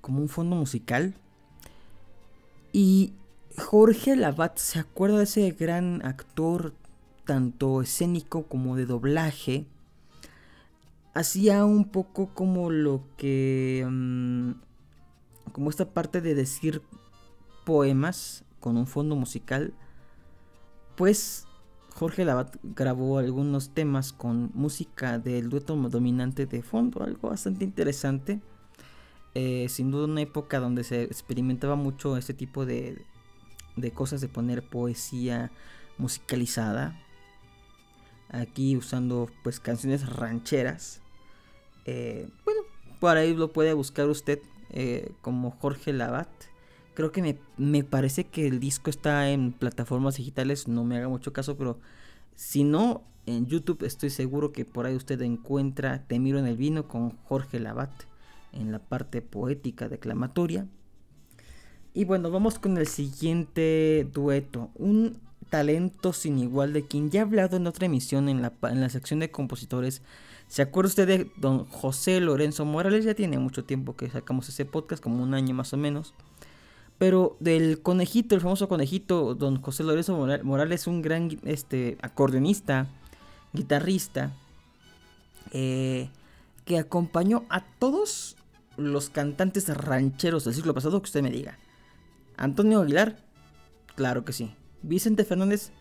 Como 0.02 0.22
un 0.22 0.30
fondo 0.30 0.56
musical. 0.56 1.16
Y 2.72 3.14
Jorge 3.60 4.16
Labat 4.16 4.58
se 4.58 4.80
acuerda 4.80 5.18
de 5.18 5.26
ese 5.26 5.52
gran 5.52 6.06
actor, 6.06 6.74
tanto 7.26 7.82
escénico 7.82 8.44
como 8.44 8.76
de 8.76 8.86
doblaje. 8.86 9.66
Hacía 11.14 11.66
un 11.66 11.86
poco 11.86 12.34
como 12.34 12.70
lo 12.70 13.04
que... 13.18 13.86
Mm, 13.88 14.52
como 15.52 15.70
esta 15.70 15.94
parte 15.94 16.22
de 16.22 16.36
decir 16.36 16.82
poemas 17.66 18.44
con 18.60 18.78
un 18.78 18.88
fondo 18.88 19.16
musical. 19.16 19.74
Pues 20.96 21.48
Jorge 21.94 22.26
Labat 22.26 22.56
grabó 22.64 23.18
algunos 23.18 23.72
temas 23.72 24.14
con 24.14 24.52
música 24.54 25.20
del 25.20 25.50
dueto 25.50 25.76
dominante 25.76 26.46
de 26.46 26.62
fondo, 26.62 27.04
algo 27.04 27.30
bastante 27.30 27.64
interesante. 27.66 28.40
Eh, 29.36 29.68
sin 29.70 29.92
duda 29.92 30.06
una 30.06 30.22
época 30.22 30.60
donde 30.60 30.84
se 30.84 31.04
experimentaba 31.04 31.76
mucho 31.76 32.18
este 32.18 32.34
tipo 32.34 32.66
de, 32.66 33.06
de 33.82 33.92
cosas 33.92 34.22
de 34.22 34.28
poner 34.28 34.64
poesía 34.64 35.52
musicalizada. 35.98 37.00
Aquí 38.30 38.78
usando 38.78 39.30
pues 39.44 39.60
canciones 39.60 40.08
rancheras. 40.08 41.02
Eh, 41.86 42.30
bueno, 42.46 42.62
Por 43.00 43.18
ahí 43.18 43.34
lo 43.34 43.52
puede 43.52 43.74
buscar 43.74 44.08
usted 44.08 44.40
eh, 44.70 45.12
como 45.22 45.52
Jorge 45.52 45.94
Labat. 45.94 46.30
Creo 46.94 47.12
que 47.12 47.22
me, 47.22 47.38
me, 47.58 47.84
parece 47.84 48.26
que 48.26 48.48
el 48.48 48.60
disco 48.60 48.90
está 48.90 49.30
en 49.30 49.54
plataformas 49.54 50.18
digitales, 50.18 50.68
no 50.68 50.84
me 50.84 50.98
haga 50.98 51.08
mucho 51.08 51.32
caso, 51.32 51.58
pero 51.58 51.80
si 52.36 52.64
no, 52.64 53.04
en 53.26 53.46
YouTube 53.46 53.84
estoy 53.84 54.10
seguro 54.10 54.52
que 54.52 54.66
por 54.66 54.86
ahí 54.86 54.96
usted 54.96 55.22
encuentra 55.22 56.04
Te 56.08 56.20
miro 56.20 56.40
en 56.40 56.48
el 56.48 56.58
vino 56.58 56.88
con 56.88 57.18
Jorge 57.26 57.60
Labat 57.60 57.92
en 58.52 58.72
la 58.72 58.80
parte 58.80 59.22
poética 59.22 59.88
declamatoria. 59.88 60.68
Y 62.00 62.06
bueno, 62.06 62.32
vamos 62.32 62.60
con 62.60 62.78
el 62.78 62.88
siguiente 62.88 64.08
dueto. 64.14 64.70
Un 64.76 65.20
talento 65.50 66.14
sin 66.14 66.40
igual 66.40 66.72
de 66.72 66.86
quien 66.86 67.12
ya 67.12 67.20
he 67.20 67.24
hablado 67.24 67.58
en 67.58 67.68
otra 67.68 67.88
emisión 67.88 68.30
en 68.30 68.42
la, 68.42 68.54
en 68.62 68.80
la 68.80 68.88
sección 68.88 69.20
de 69.20 69.32
compositores. 69.32 70.02
¿Se 70.48 70.62
acuerda 70.62 70.88
usted 70.88 71.08
de 71.10 71.32
don 71.36 71.66
José 71.66 72.22
Lorenzo 72.22 72.64
Morales? 72.64 73.04
Ya 73.04 73.16
tiene 73.16 73.38
mucho 73.38 73.66
tiempo 73.66 73.98
que 73.98 74.10
sacamos 74.10 74.48
ese 74.48 74.64
podcast, 74.64 75.04
como 75.04 75.22
un 75.22 75.34
año 75.34 75.54
más 75.54 75.74
o 75.74 75.78
menos. 75.78 76.14
Pero 76.98 77.36
del 77.42 77.82
conejito, 77.82 78.34
el 78.34 78.40
famoso 78.40 78.70
conejito, 78.70 79.36
don 79.36 79.62
José 79.62 79.84
Lorenzo 79.84 80.16
Morales, 80.44 80.88
un 80.88 81.02
gran 81.02 81.38
este, 81.44 81.98
acordeonista, 82.02 82.88
guitarrista, 83.52 84.32
eh, 85.52 86.08
que 86.64 86.80
acompañó 86.80 87.44
a 87.50 87.66
todos 87.78 88.38
los 88.78 89.10
cantantes 89.10 89.68
rancheros 89.68 90.46
del 90.46 90.54
siglo 90.54 90.74
pasado 90.74 91.02
que 91.02 91.08
usted 91.08 91.24
me 91.24 91.30
diga. 91.30 91.59
Antonio 92.40 92.82
Aguilar, 92.82 93.18
claro 93.96 94.24
que 94.24 94.32
sí. 94.32 94.56
Vicente 94.82 95.26
Fernández, 95.26 95.72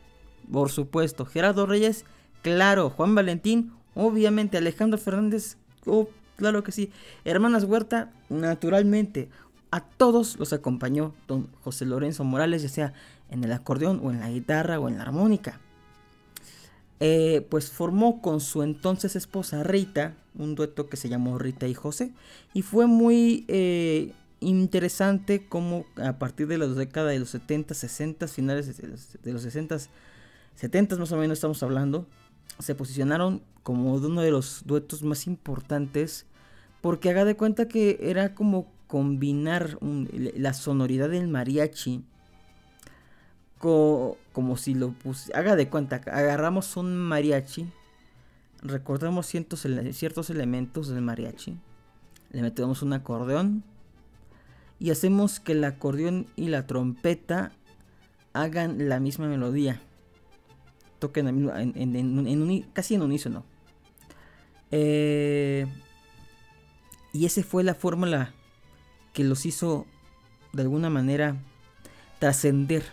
por 0.51 0.71
supuesto. 0.71 1.25
Gerardo 1.25 1.67
Reyes, 1.67 2.05
claro. 2.43 2.91
Juan 2.91 3.15
Valentín, 3.15 3.73
obviamente. 3.95 4.59
Alejandro 4.59 4.99
Fernández, 4.99 5.57
oh, 5.87 6.09
claro 6.37 6.65
que 6.65 6.73
sí. 6.73 6.91
Hermanas 7.25 7.65
Huerta, 7.65 8.11
naturalmente. 8.29 9.29
A 9.71 9.81
todos 9.81 10.37
los 10.39 10.53
acompañó 10.53 11.15
don 11.29 11.49
José 11.63 11.85
Lorenzo 11.85 12.25
Morales, 12.25 12.63
ya 12.63 12.69
sea 12.69 12.93
en 13.31 13.45
el 13.45 13.53
acordeón 13.53 14.01
o 14.03 14.11
en 14.11 14.19
la 14.19 14.31
guitarra 14.31 14.81
o 14.81 14.89
en 14.89 14.97
la 14.99 15.05
armónica. 15.05 15.61
Eh, 16.99 17.47
pues 17.49 17.71
formó 17.71 18.21
con 18.21 18.41
su 18.41 18.65
entonces 18.65 19.15
esposa 19.15 19.63
Rita 19.63 20.17
un 20.35 20.57
dueto 20.57 20.89
que 20.89 20.97
se 20.97 21.09
llamó 21.09 21.39
Rita 21.39 21.69
y 21.69 21.75
José 21.75 22.13
y 22.55 22.63
fue 22.63 22.87
muy 22.87 23.45
eh, 23.47 24.15
interesante 24.41 25.47
como 25.49 25.85
a 25.97 26.19
partir 26.19 26.47
de 26.47 26.59
la 26.59 26.67
década 26.67 27.11
de 27.11 27.19
los 27.19 27.31
70, 27.31 27.75
60, 27.75 28.29
finales 28.29 28.77
de 28.77 29.33
los, 29.33 29.43
60, 29.43 29.79
70 30.55 30.97
más 30.97 31.13
o 31.13 31.17
menos 31.17 31.39
estamos 31.39 31.63
hablando, 31.63 32.07
se 32.59 32.75
posicionaron 32.75 33.43
como 33.63 33.95
uno 33.95 34.21
de 34.21 34.31
los 34.31 34.63
duetos 34.65 35.03
más 35.03 35.27
importantes 35.27 36.27
porque 36.81 37.11
haga 37.11 37.25
de 37.25 37.37
cuenta 37.37 37.69
que 37.69 37.99
era 38.01 38.35
como 38.35 38.71
combinar 38.87 39.79
la 39.81 40.55
sonoridad 40.55 41.11
del 41.11 41.29
mariachi 41.29 42.05
como 43.59 44.57
si 44.57 44.75
lo 44.75 44.93
puse, 44.93 45.33
haga 45.35 45.57
de 45.57 45.69
cuenta, 45.69 45.97
agarramos 45.97 46.77
un 46.77 46.97
mariachi, 46.97 47.67
recordamos 48.63 49.27
ciertos, 49.27 49.67
ciertos 49.93 50.31
elementos 50.31 50.89
del 50.89 51.03
mariachi, 51.03 51.59
le 52.31 52.43
metemos 52.43 52.83
un 52.83 52.93
acordeón, 52.93 53.65
y 54.81 54.91
hacemos 54.91 55.41
que 55.41 55.53
el 55.53 55.65
acordeón 55.65 56.27
y 56.37 56.49
la 56.49 56.67
trompeta 56.67 57.53
hagan 58.33 58.89
la 58.89 59.01
misma 59.01 59.27
melodía. 59.27 59.81
Toquen 60.99 61.29
en, 61.29 62.63
casi 62.73 62.95
en 62.95 63.03
unísono. 63.03 63.45
Eh, 64.71 65.67
y 67.13 67.25
esa 67.27 67.43
fue 67.43 67.65
la 67.65 67.75
fórmula 67.75 68.35
que 69.13 69.25
los 69.25 69.47
hizo 69.47 69.87
de 70.53 70.63
alguna 70.63 70.91
manera 70.91 71.37
trascender. 72.19 72.85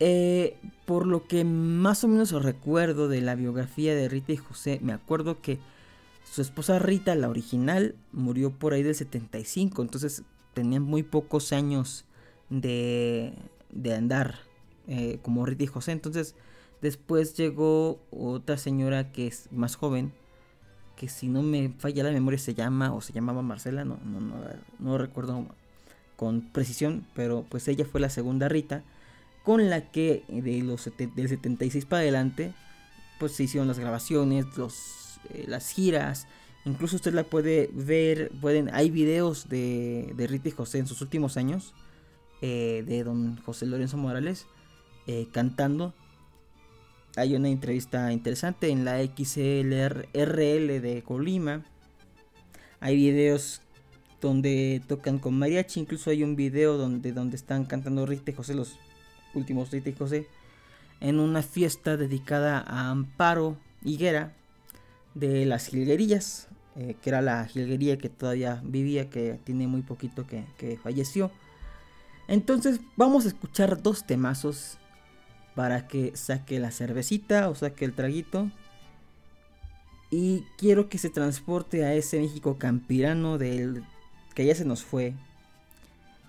Eh, 0.00 0.56
por 0.84 1.06
lo 1.06 1.26
que 1.28 1.44
más 1.44 2.02
o 2.02 2.08
menos 2.08 2.32
recuerdo 2.32 3.08
de 3.08 3.20
la 3.20 3.34
biografía 3.34 3.94
de 3.94 4.08
Rita 4.08 4.32
y 4.32 4.36
José, 4.36 4.78
me 4.82 4.92
acuerdo 4.92 5.40
que 5.40 5.58
su 6.30 6.42
esposa 6.42 6.78
Rita, 6.78 7.14
la 7.14 7.28
original, 7.28 7.94
murió 8.12 8.50
por 8.50 8.72
ahí 8.72 8.82
del 8.82 8.94
75, 8.94 9.82
entonces 9.82 10.22
tenían 10.54 10.82
muy 10.82 11.02
pocos 11.02 11.52
años 11.52 12.04
de, 12.50 13.34
de 13.70 13.94
andar 13.94 14.36
eh, 14.88 15.18
como 15.22 15.46
Rita 15.46 15.64
y 15.64 15.66
José. 15.66 15.92
Entonces 15.92 16.34
después 16.80 17.34
llegó 17.36 18.00
otra 18.10 18.56
señora 18.56 19.12
que 19.12 19.26
es 19.26 19.48
más 19.52 19.76
joven, 19.76 20.12
que 20.96 21.08
si 21.08 21.28
no 21.28 21.42
me 21.42 21.70
falla 21.78 22.04
la 22.04 22.12
memoria 22.12 22.38
se 22.38 22.54
llama 22.54 22.92
o 22.92 23.00
se 23.00 23.12
llamaba 23.12 23.42
Marcela, 23.42 23.84
no, 23.84 23.98
no, 24.04 24.20
no, 24.20 24.36
no 24.78 24.98
recuerdo 24.98 25.46
con 26.16 26.42
precisión, 26.42 27.06
pero 27.14 27.44
pues 27.48 27.66
ella 27.68 27.84
fue 27.84 28.00
la 28.00 28.10
segunda 28.10 28.48
Rita, 28.48 28.84
con 29.42 29.70
la 29.70 29.90
que 29.90 30.24
de 30.28 30.62
los 30.62 30.90
del 30.96 31.28
76 31.28 31.84
para 31.86 32.02
adelante, 32.02 32.54
pues 33.18 33.32
se 33.32 33.44
hicieron 33.44 33.66
las 33.66 33.78
grabaciones, 33.78 34.56
los 34.56 35.01
eh, 35.30 35.44
las 35.46 35.70
giras. 35.70 36.26
Incluso 36.64 36.96
usted 36.96 37.12
la 37.12 37.24
puede 37.24 37.70
ver, 37.72 38.30
pueden, 38.40 38.72
hay 38.72 38.90
videos 38.90 39.48
de, 39.48 40.12
de 40.16 40.26
Rita 40.26 40.48
y 40.48 40.52
José 40.52 40.78
en 40.78 40.86
sus 40.86 41.00
últimos 41.00 41.36
años, 41.36 41.74
eh, 42.40 42.84
de 42.86 43.04
don 43.04 43.36
José 43.38 43.66
Lorenzo 43.66 43.96
Morales, 43.96 44.46
eh, 45.06 45.26
cantando. 45.32 45.94
Hay 47.16 47.34
una 47.34 47.48
entrevista 47.48 48.12
interesante 48.12 48.68
en 48.68 48.84
la 48.84 48.98
XLRL 49.02 50.80
de 50.80 51.02
Colima. 51.04 51.64
Hay 52.80 52.96
videos 52.96 53.60
donde 54.20 54.82
tocan 54.86 55.18
con 55.18 55.38
mariachi, 55.38 55.80
incluso 55.80 56.10
hay 56.10 56.22
un 56.22 56.36
video 56.36 56.78
donde, 56.78 57.12
donde 57.12 57.36
están 57.36 57.64
cantando 57.64 58.06
Rita 58.06 58.30
y 58.30 58.34
José, 58.34 58.54
los 58.54 58.78
últimos 59.34 59.70
Rita 59.70 59.90
y 59.90 59.94
José, 59.94 60.26
en 61.00 61.18
una 61.18 61.42
fiesta 61.42 61.96
dedicada 61.96 62.60
a 62.60 62.90
Amparo 62.90 63.56
Higuera, 63.84 64.32
de 65.14 65.46
las 65.46 65.66
jilguerillas, 65.66 66.48
eh, 66.76 66.96
que 67.00 67.10
era 67.10 67.22
la 67.22 67.44
jilguería 67.46 67.98
que 67.98 68.08
todavía 68.08 68.60
vivía, 68.64 69.10
que 69.10 69.38
tiene 69.44 69.66
muy 69.66 69.82
poquito 69.82 70.26
que, 70.26 70.44
que 70.58 70.78
falleció. 70.78 71.30
Entonces 72.28 72.80
vamos 72.96 73.24
a 73.24 73.28
escuchar 73.28 73.82
dos 73.82 74.06
temazos 74.06 74.78
para 75.54 75.86
que 75.86 76.16
saque 76.16 76.58
la 76.58 76.70
cervecita 76.70 77.48
o 77.48 77.54
saque 77.54 77.84
el 77.84 77.92
traguito. 77.92 78.50
Y 80.10 80.44
quiero 80.58 80.88
que 80.88 80.98
se 80.98 81.10
transporte 81.10 81.84
a 81.84 81.94
ese 81.94 82.20
México 82.20 82.58
campirano 82.58 83.38
del 83.38 83.82
que 84.34 84.44
ya 84.44 84.54
se 84.54 84.64
nos 84.64 84.84
fue. 84.84 85.14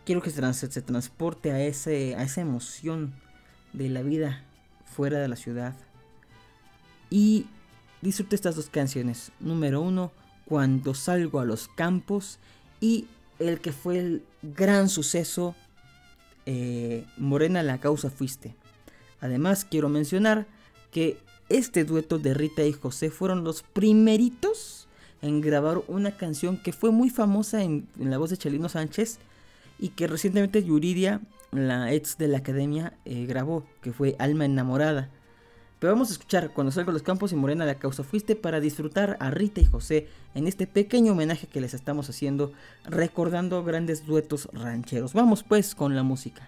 Quiero 0.05 0.21
que 0.21 0.29
se, 0.29 0.53
se 0.53 0.81
transporte 0.81 1.51
a, 1.51 1.61
ese, 1.61 2.15
a 2.15 2.23
esa 2.23 2.41
emoción 2.41 3.13
de 3.71 3.89
la 3.89 4.01
vida 4.01 4.43
fuera 4.85 5.19
de 5.19 5.27
la 5.27 5.35
ciudad. 5.35 5.75
Y 7.09 7.47
Disfrute 8.03 8.35
estas 8.35 8.57
dos 8.57 8.69
canciones. 8.69 9.31
Número 9.39 9.79
uno, 9.79 10.11
Cuando 10.43 10.93
salgo 10.93 11.39
a 11.39 11.45
los 11.45 11.69
campos. 11.69 12.37
Y 12.81 13.07
el 13.39 13.61
que 13.61 13.71
fue 13.71 13.97
el 13.97 14.23
gran 14.41 14.89
suceso, 14.89 15.55
eh, 16.45 17.05
Morena 17.15 17.63
la 17.63 17.79
causa 17.79 18.09
fuiste. 18.09 18.55
Además, 19.21 19.63
quiero 19.63 19.87
mencionar 19.87 20.47
que 20.91 21.17
este 21.47 21.85
dueto 21.85 22.19
de 22.19 22.33
Rita 22.33 22.65
y 22.65 22.73
José 22.73 23.09
fueron 23.09 23.45
los 23.45 23.63
primeritos 23.63 24.89
en 25.21 25.39
grabar 25.39 25.81
una 25.87 26.17
canción 26.17 26.57
que 26.57 26.73
fue 26.73 26.91
muy 26.91 27.09
famosa 27.09 27.63
en, 27.63 27.87
la 27.97 28.17
voz 28.17 28.31
de 28.31 28.37
Chelino 28.37 28.67
Sánchez 28.67 29.19
y 29.79 29.89
que 29.89 30.07
recientemente 30.07 30.61
Yuridia, 30.61 31.21
la 31.53 31.93
ex 31.93 32.17
de 32.17 32.27
la 32.27 32.39
academia, 32.39 32.97
eh, 33.05 33.25
grabó, 33.25 33.65
que 33.81 33.93
fue 33.93 34.17
Alma 34.19 34.43
Enamorada. 34.43 35.09
Pero 35.83 35.95
vamos 35.95 36.11
a 36.11 36.13
escuchar 36.13 36.51
Cuando 36.51 36.71
salgo 36.71 36.91
a 36.91 36.93
los 36.93 37.03
campos 37.03 37.33
y 37.33 37.35
Morena 37.35 37.65
la 37.65 37.75
causa 37.75 38.05
fuiste 38.05 38.37
para 38.37 38.61
disfrutar 38.61 39.17
a 39.19 39.31
Rita 39.31 39.59
y 39.59 39.65
José 39.65 40.07
en 40.33 40.47
este 40.47 40.65
pequeño 40.65 41.11
homenaje 41.11 41.45
que 41.45 41.59
les 41.59 41.73
estamos 41.73 42.09
haciendo 42.09 42.53
recordando 42.85 43.65
grandes 43.65 44.05
duetos 44.05 44.47
rancheros. 44.53 45.11
Vamos 45.11 45.43
pues 45.43 45.75
con 45.75 45.93
la 45.93 46.03
música. 46.03 46.47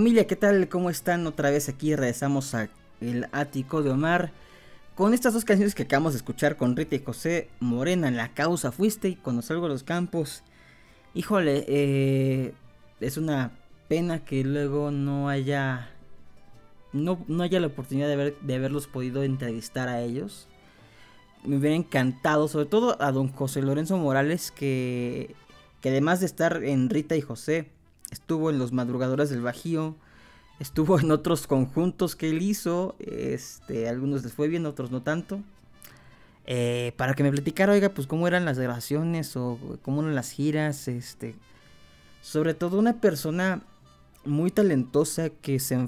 Familia, 0.00 0.26
¿qué 0.26 0.34
tal? 0.34 0.70
¿Cómo 0.70 0.88
están? 0.88 1.26
Otra 1.26 1.50
vez 1.50 1.68
aquí 1.68 1.94
regresamos 1.94 2.54
a 2.54 2.70
el 3.02 3.26
ático 3.32 3.82
de 3.82 3.90
Omar. 3.90 4.32
Con 4.94 5.12
estas 5.12 5.34
dos 5.34 5.44
canciones 5.44 5.74
que 5.74 5.82
acabamos 5.82 6.14
de 6.14 6.16
escuchar 6.16 6.56
con 6.56 6.74
Rita 6.74 6.94
y 6.96 7.04
José 7.04 7.50
Morena 7.60 8.08
en 8.08 8.16
la 8.16 8.32
causa 8.32 8.72
fuiste 8.72 9.10
y 9.10 9.16
cuando 9.16 9.42
salgo 9.42 9.66
a 9.66 9.68
los 9.68 9.82
campos. 9.82 10.42
Híjole, 11.12 11.66
eh, 11.68 12.54
es 13.00 13.18
una 13.18 13.50
pena 13.88 14.24
que 14.24 14.42
luego 14.42 14.90
no 14.90 15.28
haya 15.28 15.90
no, 16.94 17.22
no 17.28 17.42
haya 17.42 17.60
la 17.60 17.66
oportunidad 17.66 18.06
de, 18.06 18.14
haber, 18.14 18.40
de 18.40 18.54
haberlos 18.54 18.86
podido 18.86 19.22
entrevistar 19.22 19.90
a 19.90 20.00
ellos. 20.00 20.48
Me 21.44 21.58
hubiera 21.58 21.76
encantado, 21.76 22.48
sobre 22.48 22.64
todo 22.64 22.96
a 23.02 23.12
don 23.12 23.28
José 23.28 23.60
Lorenzo 23.60 23.98
Morales, 23.98 24.50
que, 24.50 25.34
que 25.82 25.90
además 25.90 26.20
de 26.20 26.26
estar 26.26 26.64
en 26.64 26.88
Rita 26.88 27.16
y 27.16 27.20
José, 27.20 27.68
estuvo 28.10 28.50
en 28.50 28.58
Los 28.58 28.72
Madrugadores 28.72 29.30
del 29.30 29.42
Bajío, 29.42 29.94
estuvo 30.58 30.98
en 30.98 31.10
otros 31.10 31.46
conjuntos 31.46 32.16
que 32.16 32.30
él 32.30 32.42
hizo, 32.42 32.96
este, 32.98 33.88
algunos 33.88 34.22
les 34.24 34.32
fue 34.32 34.48
bien, 34.48 34.66
otros 34.66 34.90
no 34.90 35.02
tanto. 35.02 35.40
Eh, 36.46 36.92
para 36.96 37.14
que 37.14 37.22
me 37.22 37.30
platicara, 37.30 37.72
oiga, 37.72 37.90
pues 37.90 38.06
cómo 38.06 38.26
eran 38.26 38.44
las 38.44 38.58
grabaciones 38.58 39.36
o 39.36 39.58
cómo 39.82 40.02
eran 40.02 40.14
las 40.14 40.30
giras, 40.30 40.88
este, 40.88 41.34
sobre 42.22 42.54
todo 42.54 42.78
una 42.78 43.00
persona 43.00 43.62
muy 44.24 44.50
talentosa 44.50 45.30
que 45.30 45.60
se 45.60 45.86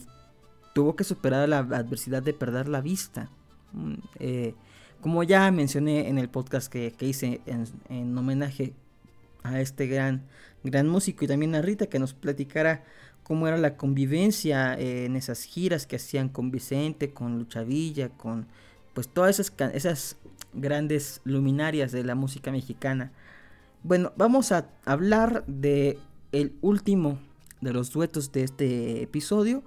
tuvo 0.75 0.97
que 0.97 1.05
superar 1.05 1.49
la 1.49 1.59
adversidad 1.59 2.23
de 2.23 2.33
perder 2.33 2.69
la 2.69 2.81
vista. 2.81 3.29
Mm, 3.73 3.95
eh, 4.19 4.55
como 5.01 5.25
ya 5.25 5.51
mencioné 5.51 6.09
en 6.09 6.19
el 6.19 6.29
podcast 6.29 6.71
que, 6.71 6.95
hice 7.01 7.41
en, 7.89 8.17
homenaje 8.17 8.73
a 9.43 9.61
este 9.61 9.87
gran, 9.87 10.23
gran 10.65 10.89
músico 10.89 11.25
y 11.25 11.29
también 11.29 11.55
a 11.55 11.63
Rita 11.63 11.87
que 11.87 11.99
nos 11.99 12.15
platicara 12.15 12.85
cómo 13.23 13.47
era 13.47 13.57
la 13.57 13.77
convivencia 13.77 14.75
eh, 14.79 15.07
en 15.07 15.17
esas 15.17 15.45
giras 15.45 15.87
que 15.87 15.97
hacían 15.97 16.29
con 16.29 16.51
Vicente, 16.51 17.13
con 17.13 17.39
Luchavilla, 17.39 18.11
con 18.11 18.47
pues 18.95 19.09
todas 19.09 19.39
esas, 19.39 19.55
esas 19.75 20.17
grandes 20.53 21.21
luminarias 21.25 21.93
de 21.93 22.05
la 22.05 22.15
música 22.15 22.51
mexicana. 22.51 23.13
Bueno, 23.83 24.13
vamos 24.17 24.53
a 24.53 24.69
hablar 24.85 25.45
de 25.47 25.99
el 26.33 26.55
último 26.61 27.19
de 27.61 27.73
los 27.73 27.93
duetos 27.93 28.33
de 28.33 28.45
este 28.45 29.03
episodio, 29.03 29.63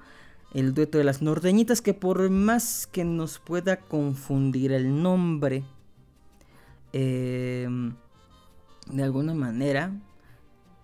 el 0.53 0.73
dueto 0.73 0.97
de 0.97 1.03
las 1.03 1.21
norteñitas, 1.21 1.81
que 1.81 1.93
por 1.93 2.29
más 2.29 2.87
que 2.87 3.03
nos 3.03 3.39
pueda 3.39 3.77
confundir 3.77 4.71
el 4.71 5.01
nombre, 5.01 5.63
em, 6.93 7.95
de 8.85 9.03
alguna 9.03 9.33
manera, 9.33 9.91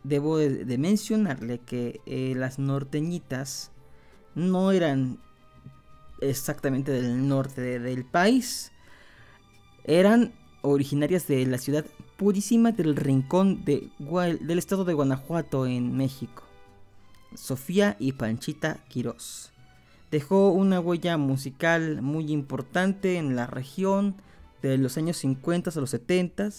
debo 0.03 0.37
de, 0.37 0.77
mencionarle 0.77 1.59
que 1.59 2.01
eh, 2.05 2.33
las 2.35 2.59
norteñitas 2.59 3.71
no 4.35 4.71
eran 4.71 5.19
exactamente 6.21 6.91
del 6.91 7.27
norte 7.27 7.79
del 7.79 8.05
país, 8.05 8.71
eran 9.83 10.33
originarias 10.61 11.27
de 11.27 11.45
la 11.45 11.57
ciudad 11.57 11.85
purísima 12.17 12.71
del 12.71 12.95
rincón 12.95 13.65
de, 13.65 13.89
del 14.41 14.59
estado 14.59 14.85
de 14.85 14.93
Guanajuato 14.93 15.65
en 15.65 15.97
México. 15.97 16.43
Sofía 17.33 17.95
y 17.99 18.11
Panchita 18.11 18.83
Quirós. 18.89 19.51
Dejó 20.11 20.51
una 20.51 20.79
huella 20.79 21.17
musical 21.17 22.01
muy 22.01 22.31
importante 22.31 23.17
en 23.17 23.35
la 23.35 23.47
región 23.47 24.15
de 24.61 24.77
los 24.77 24.97
años 24.97 25.17
50 25.17 25.71
a 25.71 25.79
los 25.79 25.89
70. 25.89 26.49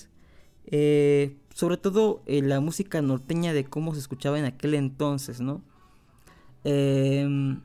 Eh, 0.66 1.36
sobre 1.54 1.76
todo 1.76 2.22
en 2.26 2.48
la 2.48 2.60
música 2.60 3.02
norteña 3.02 3.52
de 3.52 3.64
cómo 3.64 3.94
se 3.94 4.00
escuchaba 4.00 4.38
en 4.38 4.44
aquel 4.44 4.74
entonces, 4.74 5.40
¿no? 5.40 5.62
Em, 6.64 7.60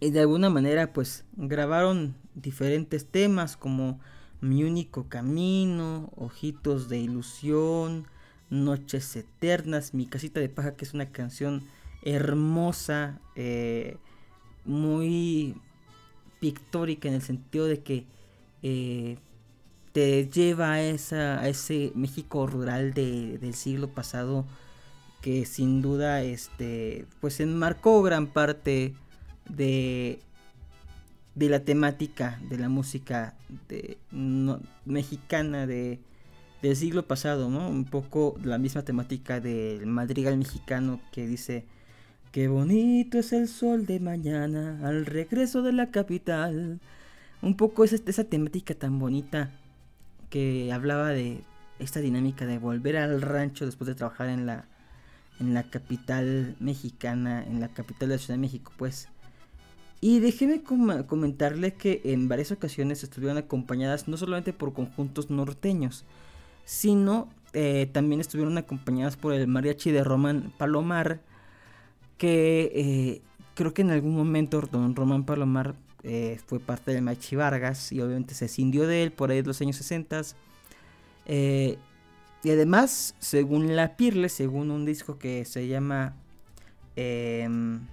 y 0.00 0.10
de 0.10 0.20
alguna 0.20 0.50
manera 0.50 0.92
pues 0.92 1.24
grabaron 1.36 2.14
diferentes 2.34 3.06
temas 3.06 3.56
como 3.56 4.00
Mi 4.40 4.64
único 4.64 5.08
camino, 5.08 6.10
Ojitos 6.16 6.88
de 6.88 6.98
ilusión, 6.98 8.06
Noches 8.50 9.14
eternas, 9.16 9.94
Mi 9.94 10.06
casita 10.06 10.40
de 10.40 10.48
paja 10.48 10.74
que 10.74 10.84
es 10.84 10.94
una 10.94 11.10
canción 11.10 11.64
hermosa, 12.02 13.20
eh, 13.36 13.96
muy 14.64 15.54
pictórica 16.40 17.08
en 17.08 17.14
el 17.14 17.22
sentido 17.22 17.66
de 17.66 17.82
que 17.82 18.06
eh, 18.62 19.18
te 19.92 20.28
lleva 20.28 20.72
a, 20.72 20.82
esa, 20.82 21.40
a 21.40 21.48
ese 21.48 21.92
México 21.94 22.46
rural 22.46 22.94
del 22.94 23.54
siglo 23.54 23.88
pasado 23.88 24.46
que 25.20 25.46
sin 25.46 25.82
duda 25.82 26.22
este 26.22 27.06
pues 27.20 27.40
enmarcó 27.40 28.02
gran 28.02 28.26
parte 28.26 28.94
de 29.48 30.18
de 31.34 31.48
la 31.48 31.60
temática 31.60 32.40
de 32.48 32.58
la 32.58 32.68
música 32.68 33.34
de, 33.68 33.98
mexicana 34.84 35.66
de 35.66 36.00
del 36.62 36.76
siglo 36.76 37.08
pasado, 37.08 37.50
¿no? 37.50 37.68
Un 37.68 37.84
poco 37.84 38.36
la 38.44 38.56
misma 38.56 38.82
temática 38.82 39.40
del 39.40 39.84
madrigal 39.86 40.38
mexicano 40.38 41.00
que 41.10 41.26
dice 41.26 41.64
Qué 42.30 42.48
bonito 42.48 43.18
es 43.18 43.32
el 43.32 43.48
sol 43.48 43.84
de 43.84 44.00
mañana 44.00 44.80
al 44.84 45.04
regreso 45.04 45.62
de 45.62 45.72
la 45.72 45.90
capital. 45.90 46.80
Un 47.42 47.56
poco 47.56 47.84
es 47.84 47.92
esa 47.92 48.24
temática 48.24 48.74
tan 48.74 48.98
bonita 48.98 49.50
que 50.32 50.72
hablaba 50.72 51.10
de 51.10 51.44
esta 51.78 52.00
dinámica 52.00 52.46
de 52.46 52.58
volver 52.58 52.96
al 52.96 53.20
rancho 53.20 53.66
después 53.66 53.86
de 53.86 53.94
trabajar 53.94 54.30
en 54.30 54.46
la 54.46 54.64
en 55.40 55.54
la 55.54 55.64
capital 55.64 56.56
mexicana, 56.58 57.44
en 57.44 57.60
la 57.60 57.68
capital 57.68 58.08
de 58.08 58.14
la 58.14 58.18
Ciudad 58.18 58.34
de 58.36 58.40
México, 58.40 58.72
pues. 58.76 59.08
Y 60.00 60.20
déjeme 60.20 60.62
comentarle 60.62 61.74
que 61.74 62.00
en 62.04 62.28
varias 62.28 62.50
ocasiones 62.50 63.02
estuvieron 63.02 63.38
acompañadas 63.38 64.08
no 64.08 64.16
solamente 64.16 64.52
por 64.52 64.72
conjuntos 64.72 65.30
norteños, 65.30 66.04
sino 66.64 67.28
eh, 67.52 67.88
también 67.92 68.20
estuvieron 68.20 68.56
acompañadas 68.56 69.16
por 69.16 69.32
el 69.32 69.46
mariachi 69.46 69.90
de 69.90 70.02
Román 70.02 70.52
Palomar, 70.58 71.20
que 72.18 72.72
eh, 72.74 73.22
creo 73.54 73.74
que 73.74 73.82
en 73.82 73.90
algún 73.90 74.16
momento 74.16 74.60
don 74.70 74.96
Román 74.96 75.24
Palomar 75.24 75.74
eh, 76.04 76.40
fue 76.46 76.58
parte 76.60 76.92
de 76.92 77.00
Machi 77.00 77.36
Vargas 77.36 77.92
y 77.92 78.00
obviamente 78.00 78.34
se 78.34 78.46
escindió 78.46 78.86
de 78.86 79.02
él 79.02 79.12
por 79.12 79.30
ahí 79.30 79.38
de 79.38 79.46
los 79.46 79.60
años 79.60 79.76
60. 79.76 80.22
Eh, 81.26 81.78
y 82.42 82.50
además, 82.50 83.14
según 83.20 83.76
La 83.76 83.96
Pirle, 83.96 84.28
según 84.28 84.70
un 84.70 84.84
disco 84.84 85.18
que 85.18 85.44
se 85.44 85.68
llama 85.68 86.16
em, 86.96 87.86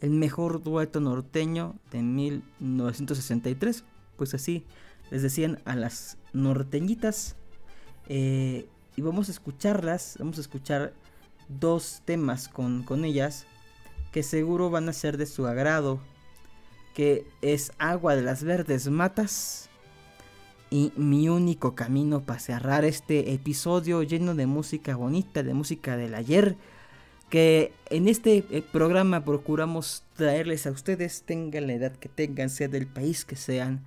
El 0.00 0.10
mejor 0.10 0.62
dueto 0.62 1.00
norteño 1.00 1.76
de 1.90 2.02
1963, 2.02 3.84
pues 4.16 4.34
así 4.34 4.64
les 5.10 5.22
decían 5.22 5.60
a 5.64 5.76
las 5.76 6.18
norteñitas. 6.32 7.36
y 8.08 9.02
vamos 9.02 9.28
a 9.28 9.32
escucharlas, 9.32 10.16
vamos 10.18 10.38
a 10.38 10.42
escuchar 10.42 10.92
dos 11.48 12.02
temas 12.04 12.48
con, 12.48 13.04
ellas 13.04 13.46
que 14.12 14.22
seguro 14.22 14.70
van 14.70 14.88
a 14.88 14.92
ser 14.92 15.16
de 15.16 15.26
su 15.26 15.46
agrado, 15.46 16.00
que 16.94 17.26
es 17.42 17.72
Agua 17.78 18.16
de 18.16 18.22
las 18.22 18.44
Verdes 18.44 18.88
Matas. 18.88 19.68
Y 20.70 20.92
Mi 20.96 21.28
único 21.28 21.74
camino 21.74 22.22
para 22.22 22.40
cerrar 22.40 22.84
este 22.84 23.32
episodio 23.32 24.02
lleno 24.02 24.34
de 24.34 24.46
música 24.46 24.96
bonita, 24.96 25.42
de 25.42 25.54
música 25.54 25.96
del 25.96 26.14
ayer, 26.14 26.56
que 27.30 27.72
en 27.90 28.08
este 28.08 28.44
eh, 28.50 28.62
programa 28.72 29.24
procuramos 29.24 30.04
traerles 30.14 30.66
a 30.66 30.72
ustedes, 30.72 31.22
tengan 31.22 31.66
la 31.68 31.74
edad 31.74 31.92
que 31.92 32.08
tengan, 32.08 32.50
sea 32.50 32.68
del 32.68 32.86
país 32.86 33.24
que 33.24 33.36
sean, 33.36 33.84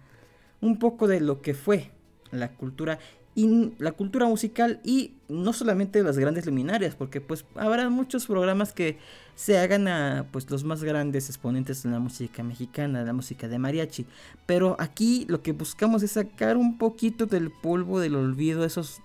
un 0.61 0.79
poco 0.79 1.07
de 1.07 1.19
lo 1.19 1.41
que 1.41 1.53
fue 1.53 1.91
la 2.31 2.53
cultura 2.53 2.99
y 3.37 3.71
la 3.77 3.91
cultura 3.91 4.25
musical 4.25 4.79
y 4.83 5.11
no 5.29 5.53
solamente 5.53 6.01
las 6.01 6.17
grandes 6.17 6.47
luminarias, 6.47 6.95
porque 6.95 7.21
pues 7.21 7.45
habrá 7.53 7.87
muchos 7.87 8.25
programas 8.25 8.73
que 8.73 8.97
se 9.35 9.59
hagan 9.59 9.87
a 9.87 10.25
pues 10.31 10.49
los 10.49 10.63
más 10.63 10.83
grandes 10.83 11.29
exponentes 11.29 11.83
de 11.83 11.91
la 11.91 11.99
música 11.99 12.41
mexicana, 12.41 13.03
la 13.03 13.13
música 13.13 13.47
de 13.47 13.59
mariachi, 13.59 14.07
pero 14.47 14.75
aquí 14.79 15.27
lo 15.29 15.43
que 15.43 15.51
buscamos 15.51 16.01
es 16.01 16.13
sacar 16.13 16.57
un 16.57 16.79
poquito 16.79 17.27
del 17.27 17.51
polvo 17.51 17.99
del 17.99 18.15
olvido 18.15 18.65
esos 18.65 19.01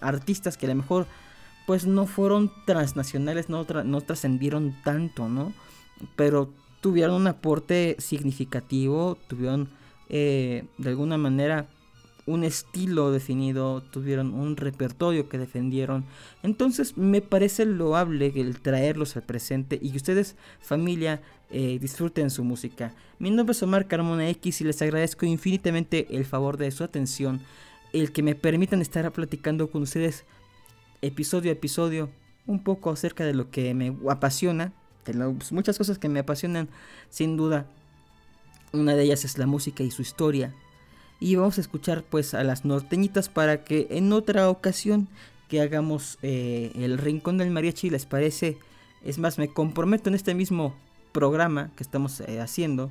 artistas 0.00 0.56
que 0.56 0.64
a 0.64 0.70
lo 0.70 0.76
mejor 0.76 1.06
pues 1.66 1.84
no 1.84 2.06
fueron 2.06 2.50
transnacionales, 2.64 3.50
no, 3.50 3.66
no 3.84 4.00
trascendieron 4.00 4.74
tanto, 4.82 5.28
¿no? 5.28 5.52
Pero 6.16 6.50
tuvieron 6.80 7.16
un 7.16 7.26
aporte 7.26 7.96
significativo, 7.98 9.18
tuvieron 9.28 9.68
eh, 10.08 10.64
de 10.78 10.88
alguna 10.88 11.18
manera 11.18 11.66
un 12.26 12.44
estilo 12.44 13.10
definido, 13.12 13.82
tuvieron 13.82 14.32
un 14.32 14.56
repertorio 14.56 15.28
que 15.28 15.38
defendieron. 15.38 16.04
Entonces 16.42 16.96
me 16.96 17.20
parece 17.20 17.66
loable 17.66 18.32
el 18.34 18.60
traerlos 18.60 19.16
al 19.16 19.22
presente 19.22 19.78
y 19.80 19.90
que 19.90 19.98
ustedes, 19.98 20.36
familia, 20.60 21.20
eh, 21.50 21.78
disfruten 21.80 22.30
su 22.30 22.44
música. 22.44 22.94
Mi 23.18 23.30
nombre 23.30 23.52
es 23.52 23.62
Omar 23.62 23.86
Carmona 23.86 24.28
X 24.30 24.60
y 24.60 24.64
les 24.64 24.80
agradezco 24.82 25.26
infinitamente 25.26 26.06
el 26.10 26.24
favor 26.24 26.56
de 26.56 26.70
su 26.70 26.82
atención, 26.82 27.40
el 27.92 28.12
que 28.12 28.22
me 28.22 28.34
permitan 28.34 28.80
estar 28.80 29.10
platicando 29.12 29.70
con 29.70 29.82
ustedes 29.82 30.24
episodio 31.02 31.50
a 31.50 31.54
episodio 31.54 32.10
un 32.46 32.62
poco 32.62 32.90
acerca 32.90 33.24
de 33.24 33.34
lo 33.34 33.50
que 33.50 33.74
me 33.74 33.96
apasiona, 34.10 34.72
de 35.04 35.12
pues, 35.14 35.52
muchas 35.52 35.78
cosas 35.78 35.98
que 35.98 36.08
me 36.08 36.20
apasionan 36.20 36.68
sin 37.10 37.36
duda. 37.36 37.66
Una 38.72 38.94
de 38.94 39.04
ellas 39.04 39.24
es 39.24 39.38
la 39.38 39.46
música 39.46 39.82
y 39.82 39.90
su 39.90 40.02
historia, 40.02 40.54
y 41.20 41.36
vamos 41.36 41.58
a 41.58 41.60
escuchar 41.60 42.02
pues 42.02 42.34
a 42.34 42.44
las 42.44 42.64
norteñitas 42.64 43.28
para 43.28 43.64
que 43.64 43.86
en 43.90 44.12
otra 44.12 44.48
ocasión 44.50 45.08
que 45.48 45.60
hagamos 45.60 46.18
eh, 46.22 46.72
el 46.74 46.98
rincón 46.98 47.38
del 47.38 47.50
mariachi 47.50 47.90
les 47.90 48.06
parece 48.06 48.58
es 49.04 49.18
más 49.18 49.38
me 49.38 49.48
comprometo 49.48 50.08
en 50.08 50.14
este 50.14 50.34
mismo 50.34 50.74
programa 51.12 51.70
que 51.76 51.82
estamos 51.82 52.20
eh, 52.20 52.40
haciendo 52.40 52.90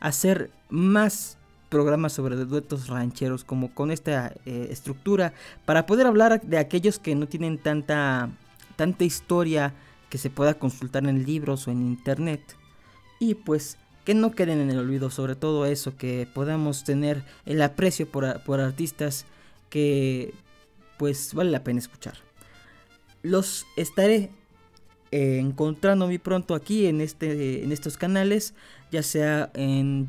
hacer 0.00 0.50
más 0.70 1.36
programas 1.68 2.12
sobre 2.12 2.36
duetos 2.36 2.88
rancheros 2.88 3.44
como 3.44 3.74
con 3.74 3.90
esta 3.90 4.32
eh, 4.46 4.68
estructura 4.70 5.34
para 5.64 5.86
poder 5.86 6.06
hablar 6.06 6.40
de 6.40 6.58
aquellos 6.58 6.98
que 6.98 7.14
no 7.14 7.26
tienen 7.26 7.58
tanta 7.58 8.30
tanta 8.76 9.04
historia 9.04 9.74
que 10.08 10.18
se 10.18 10.30
pueda 10.30 10.54
consultar 10.54 11.06
en 11.06 11.24
libros 11.24 11.66
o 11.66 11.70
en 11.70 11.82
internet. 11.82 12.40
Y 13.18 13.34
pues 13.34 13.76
que 14.08 14.14
no 14.14 14.30
queden 14.30 14.62
en 14.62 14.70
el 14.70 14.78
olvido, 14.78 15.10
sobre 15.10 15.36
todo 15.36 15.66
eso, 15.66 15.98
que 15.98 16.26
podamos 16.32 16.82
tener 16.82 17.24
el 17.44 17.60
aprecio 17.60 18.08
por, 18.08 18.24
artistas 18.24 19.26
que 19.68 20.32
pues 20.96 21.34
vale 21.34 21.50
la 21.50 21.62
pena 21.62 21.78
escuchar. 21.78 22.14
Los 23.22 23.66
estaré 23.76 24.30
eh, 25.10 25.36
encontrando 25.38 26.06
muy 26.06 26.16
pronto 26.16 26.54
aquí 26.54 26.86
en, 26.86 27.02
este, 27.02 27.62
en 27.62 27.70
estos 27.70 27.98
canales, 27.98 28.54
ya 28.90 29.02
sea 29.02 29.50
en 29.52 30.08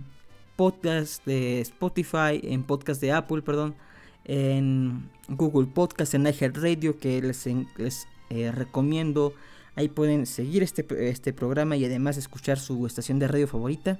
podcast 0.56 1.26
de 1.26 1.60
Spotify, 1.60 2.40
en 2.42 2.64
podcast 2.64 3.02
de 3.02 3.12
Apple, 3.12 3.42
perdón, 3.42 3.76
en 4.24 5.10
Google 5.28 5.68
Podcast, 5.68 6.14
en 6.14 6.24
Radio 6.24 6.98
que 6.98 7.22
les, 7.22 7.46
les 7.76 8.08
eh, 8.30 8.50
recomiendo. 8.54 9.34
Ahí 9.76 9.88
pueden 9.88 10.26
seguir 10.26 10.64
este, 10.64 10.86
este 11.10 11.34
programa 11.34 11.78
y 11.78 11.86
además 11.86 12.18
escuchar 12.18 12.60
su 12.60 12.86
estación 12.86 13.20
de 13.20 13.28
radio 13.28 13.48
favorita. 13.48 14.00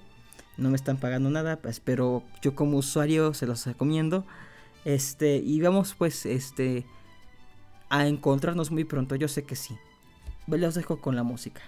No 0.58 0.70
me 0.70 0.76
están 0.76 0.98
pagando 0.98 1.30
nada, 1.30 1.58
pues, 1.62 1.80
pero 1.80 2.24
yo 2.42 2.56
como 2.56 2.78
usuario 2.78 3.34
se 3.34 3.46
los 3.46 3.66
recomiendo. 3.66 4.26
Este, 4.86 5.38
y 5.38 5.62
vamos 5.62 5.96
pues 5.98 6.26
este 6.26 6.86
a 7.90 8.08
encontrarnos 8.08 8.72
muy 8.72 8.84
pronto, 8.84 9.16
yo 9.16 9.28
sé 9.28 9.44
que 9.44 9.56
sí. 9.56 9.78
Los 10.48 10.76
dejo 10.76 11.00
con 11.00 11.16
la 11.16 11.24
música. 11.24 11.62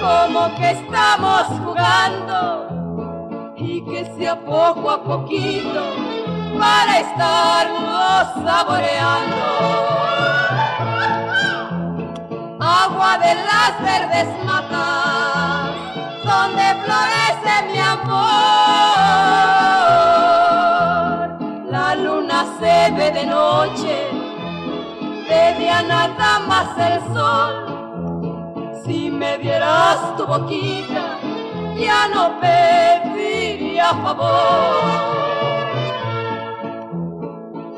Como 0.00 0.54
que 0.56 0.70
estamos 0.70 1.46
jugando. 1.64 2.68
Y 3.56 3.80
que 3.82 4.04
sea 4.16 4.36
poco 4.40 4.90
a 4.90 5.02
poquito. 5.02 5.94
Para 6.58 6.98
estarnos 6.98 8.44
saboreando. 8.44 9.36
Agua 12.60 13.18
de 13.18 13.34
las 13.34 13.80
verdes 13.82 14.44
matas, 14.44 15.74
donde 16.24 16.74
florece 16.84 17.72
mi 17.72 17.78
amor. 17.78 18.57
Luna 22.90 22.96
se 22.96 23.04
ve 23.04 23.10
de 23.10 23.26
noche, 23.26 24.10
de 25.28 25.54
día 25.58 25.82
nada 25.82 26.40
más 26.46 26.68
el 26.78 27.00
sol 27.14 27.68
si 28.84 29.10
me 29.10 29.36
dieras 29.38 30.16
tu 30.16 30.26
boquita, 30.26 31.18
ya 31.76 32.08
no 32.08 32.40
pediría 32.40 33.88
favor. 34.02 35.18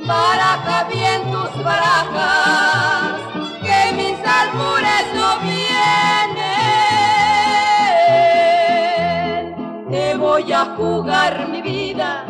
Baraja 0.07 0.85
bien 0.85 1.23
tus 1.33 1.65
barajas, 1.65 3.21
que 3.61 3.93
mis 3.97 4.19
albures 4.25 5.07
no 5.15 5.39
vienen. 5.41 6.31
Te 9.91 10.17
voy 10.17 10.53
a 10.53 10.65
jugar 10.77 11.49
mi 11.49 11.61
vida, 11.63 12.25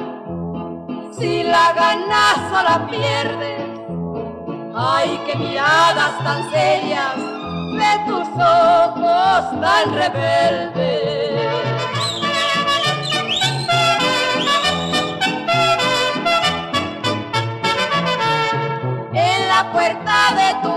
si 1.20 1.42
la 1.42 1.72
ganas 1.74 2.40
o 2.58 2.62
la 2.68 2.86
pierdes. 2.90 3.68
Ay, 4.74 5.20
qué 5.26 5.34
miradas 5.36 6.14
tan 6.24 6.50
serias 6.50 7.16
de 7.80 7.92
tus 8.06 8.28
ojos 8.28 9.42
tan 9.60 9.84
rebeldes. 10.00 10.90
En 19.12 19.48
la 19.48 19.70
puerta 19.72 20.16
de 20.40 20.48
tu 20.62 20.69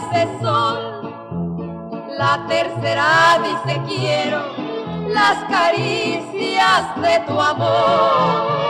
dice 0.00 0.28
sol, 0.40 0.78
la 2.18 2.46
tercera 2.48 3.38
dice 3.42 3.80
quiero 3.86 4.40
las 5.08 5.44
caricias 5.44 6.96
de 6.96 7.20
tu 7.26 7.40
amor. 7.40 8.60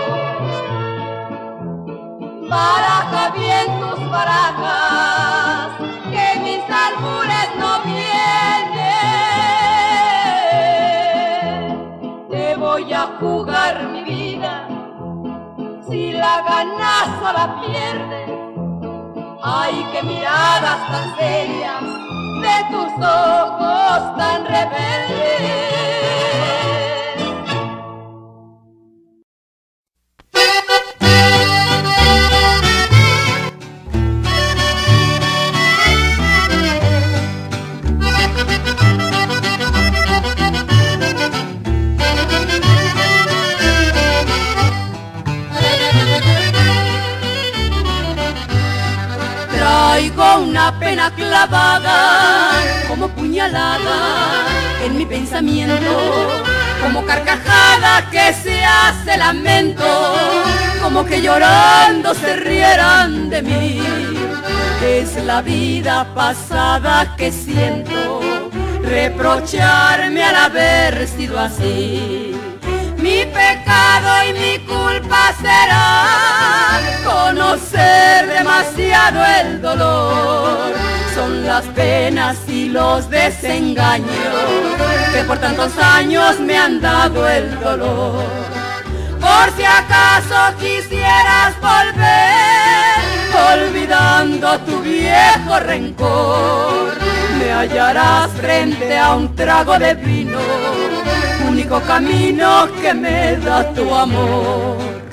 Baraja 2.49 3.31
bien 3.31 3.81
tus 3.81 4.11
barajas, 4.11 5.73
que 6.11 6.40
mis 6.40 6.62
albures 6.69 7.51
no 7.59 7.81
vienen. 7.85 8.90
Te 12.31 12.57
voy 12.57 12.93
a 12.93 13.07
jugar 13.21 13.88
mi 13.93 14.03
vida, 14.03 14.66
si 15.88 16.12
la 16.12 16.43
ganas 16.43 17.09
o 17.23 17.33
la 17.33 17.61
pierdes. 17.61 18.19
Ay, 19.42 19.87
qué 19.92 20.03
miradas 20.03 20.87
tan 20.90 21.16
serias 21.16 21.83
de 21.83 22.57
tus 22.70 22.92
ojos 23.07 24.16
tan 24.16 24.39
lamento, 59.20 59.85
como 60.83 61.04
que 61.04 61.20
llorando 61.20 62.14
se 62.14 62.37
rieran 62.37 63.28
de 63.28 63.42
mí. 63.42 63.83
Es 64.83 65.22
la 65.24 65.42
vida 65.42 66.06
pasada 66.14 67.14
que 67.18 67.30
siento, 67.30 68.20
reprocharme 68.82 70.22
al 70.24 70.36
haber 70.36 71.07
sido 71.07 71.38
así. 71.38 72.34
Mi 72.97 73.18
pecado 73.40 74.11
y 74.28 74.32
mi 74.42 74.55
culpa 74.74 75.22
será 75.42 76.80
conocer 77.05 78.26
demasiado 78.38 79.18
el 79.40 79.61
dolor. 79.61 80.72
Son 81.14 81.45
las 81.45 81.64
penas 81.80 82.36
y 82.49 82.70
los 82.70 83.11
desengaños 83.11 84.45
que 85.12 85.22
por 85.24 85.36
tantos 85.38 85.72
años 85.78 86.40
me 86.40 86.57
han 86.57 86.80
dado 86.80 87.28
el 87.28 87.61
dolor. 87.61 88.59
Por 89.31 89.57
si 89.57 89.64
acaso 89.64 90.39
quisieras 90.59 91.55
volver, 91.61 92.99
olvidando 93.53 94.59
tu 94.61 94.81
viejo 94.81 95.61
rencor, 95.61 96.99
me 97.39 97.53
hallarás 97.53 98.31
frente 98.33 98.99
a 98.99 99.14
un 99.14 99.35
trago 99.37 99.78
de 99.78 99.95
vino 99.95 100.41
único 101.49 101.81
camino 101.83 102.68
que 102.81 102.93
me 102.93 103.37
da 103.37 103.72
tu 103.72 103.95
amor. 103.95 105.09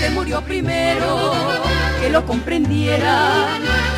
Se 0.00 0.10
murió 0.10 0.40
primero 0.42 1.32
que 2.00 2.10
lo 2.10 2.24
comprendiera 2.26 3.48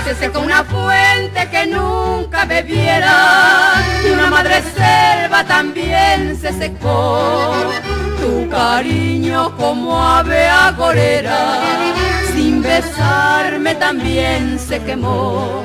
se 0.06 0.14
secó 0.14 0.38
una 0.38 0.62
fuente 0.62 1.48
que 1.50 1.66
nunca 1.66 2.44
bebiera 2.44 3.74
y 4.04 4.10
una 4.10 4.28
madre 4.28 4.62
selva 4.62 5.42
también 5.42 6.38
se 6.40 6.52
secó. 6.52 7.52
Tu 8.20 8.48
cariño 8.48 9.56
como 9.56 10.00
ave 10.00 10.46
agorera, 10.46 11.58
sin 12.32 12.62
besarme 12.62 13.74
también 13.74 14.60
se 14.60 14.80
quemó. 14.84 15.64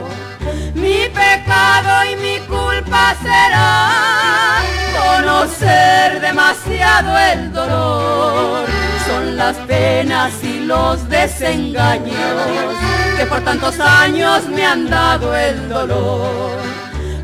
Mi 0.74 1.08
pecado 1.10 2.12
y 2.12 2.16
mi 2.16 2.40
culpa 2.48 3.16
será 3.22 4.64
conocer 4.98 6.20
demasiado 6.20 7.16
el 7.16 7.54
dolor. 7.54 8.91
Son 9.12 9.36
las 9.36 9.58
penas 9.68 10.32
y 10.42 10.62
los 10.62 11.10
desengaños 11.10 12.78
que 13.18 13.26
por 13.26 13.42
tantos 13.42 13.78
años 13.78 14.48
me 14.48 14.66
han 14.66 14.90
dado 14.90 15.36
el 15.36 15.68
dolor. 15.68 16.58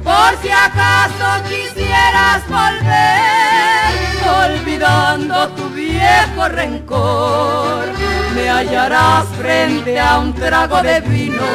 Por 0.03 0.37
si 0.41 0.49
acaso 0.49 1.43
quisieras 1.47 2.45
volver, 2.49 3.93
olvidando 4.43 5.47
tu 5.55 5.69
viejo 5.69 6.49
rencor, 6.49 7.85
me 8.35 8.49
hallarás 8.49 9.25
frente 9.39 9.97
a 9.97 10.19
un 10.19 10.33
trago 10.33 10.81
de 10.81 10.99
vino, 10.99 11.45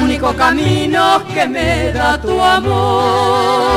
único 0.00 0.34
camino 0.34 1.22
que 1.34 1.46
me 1.46 1.92
da 1.92 2.18
tu 2.18 2.42
amor. 2.42 3.76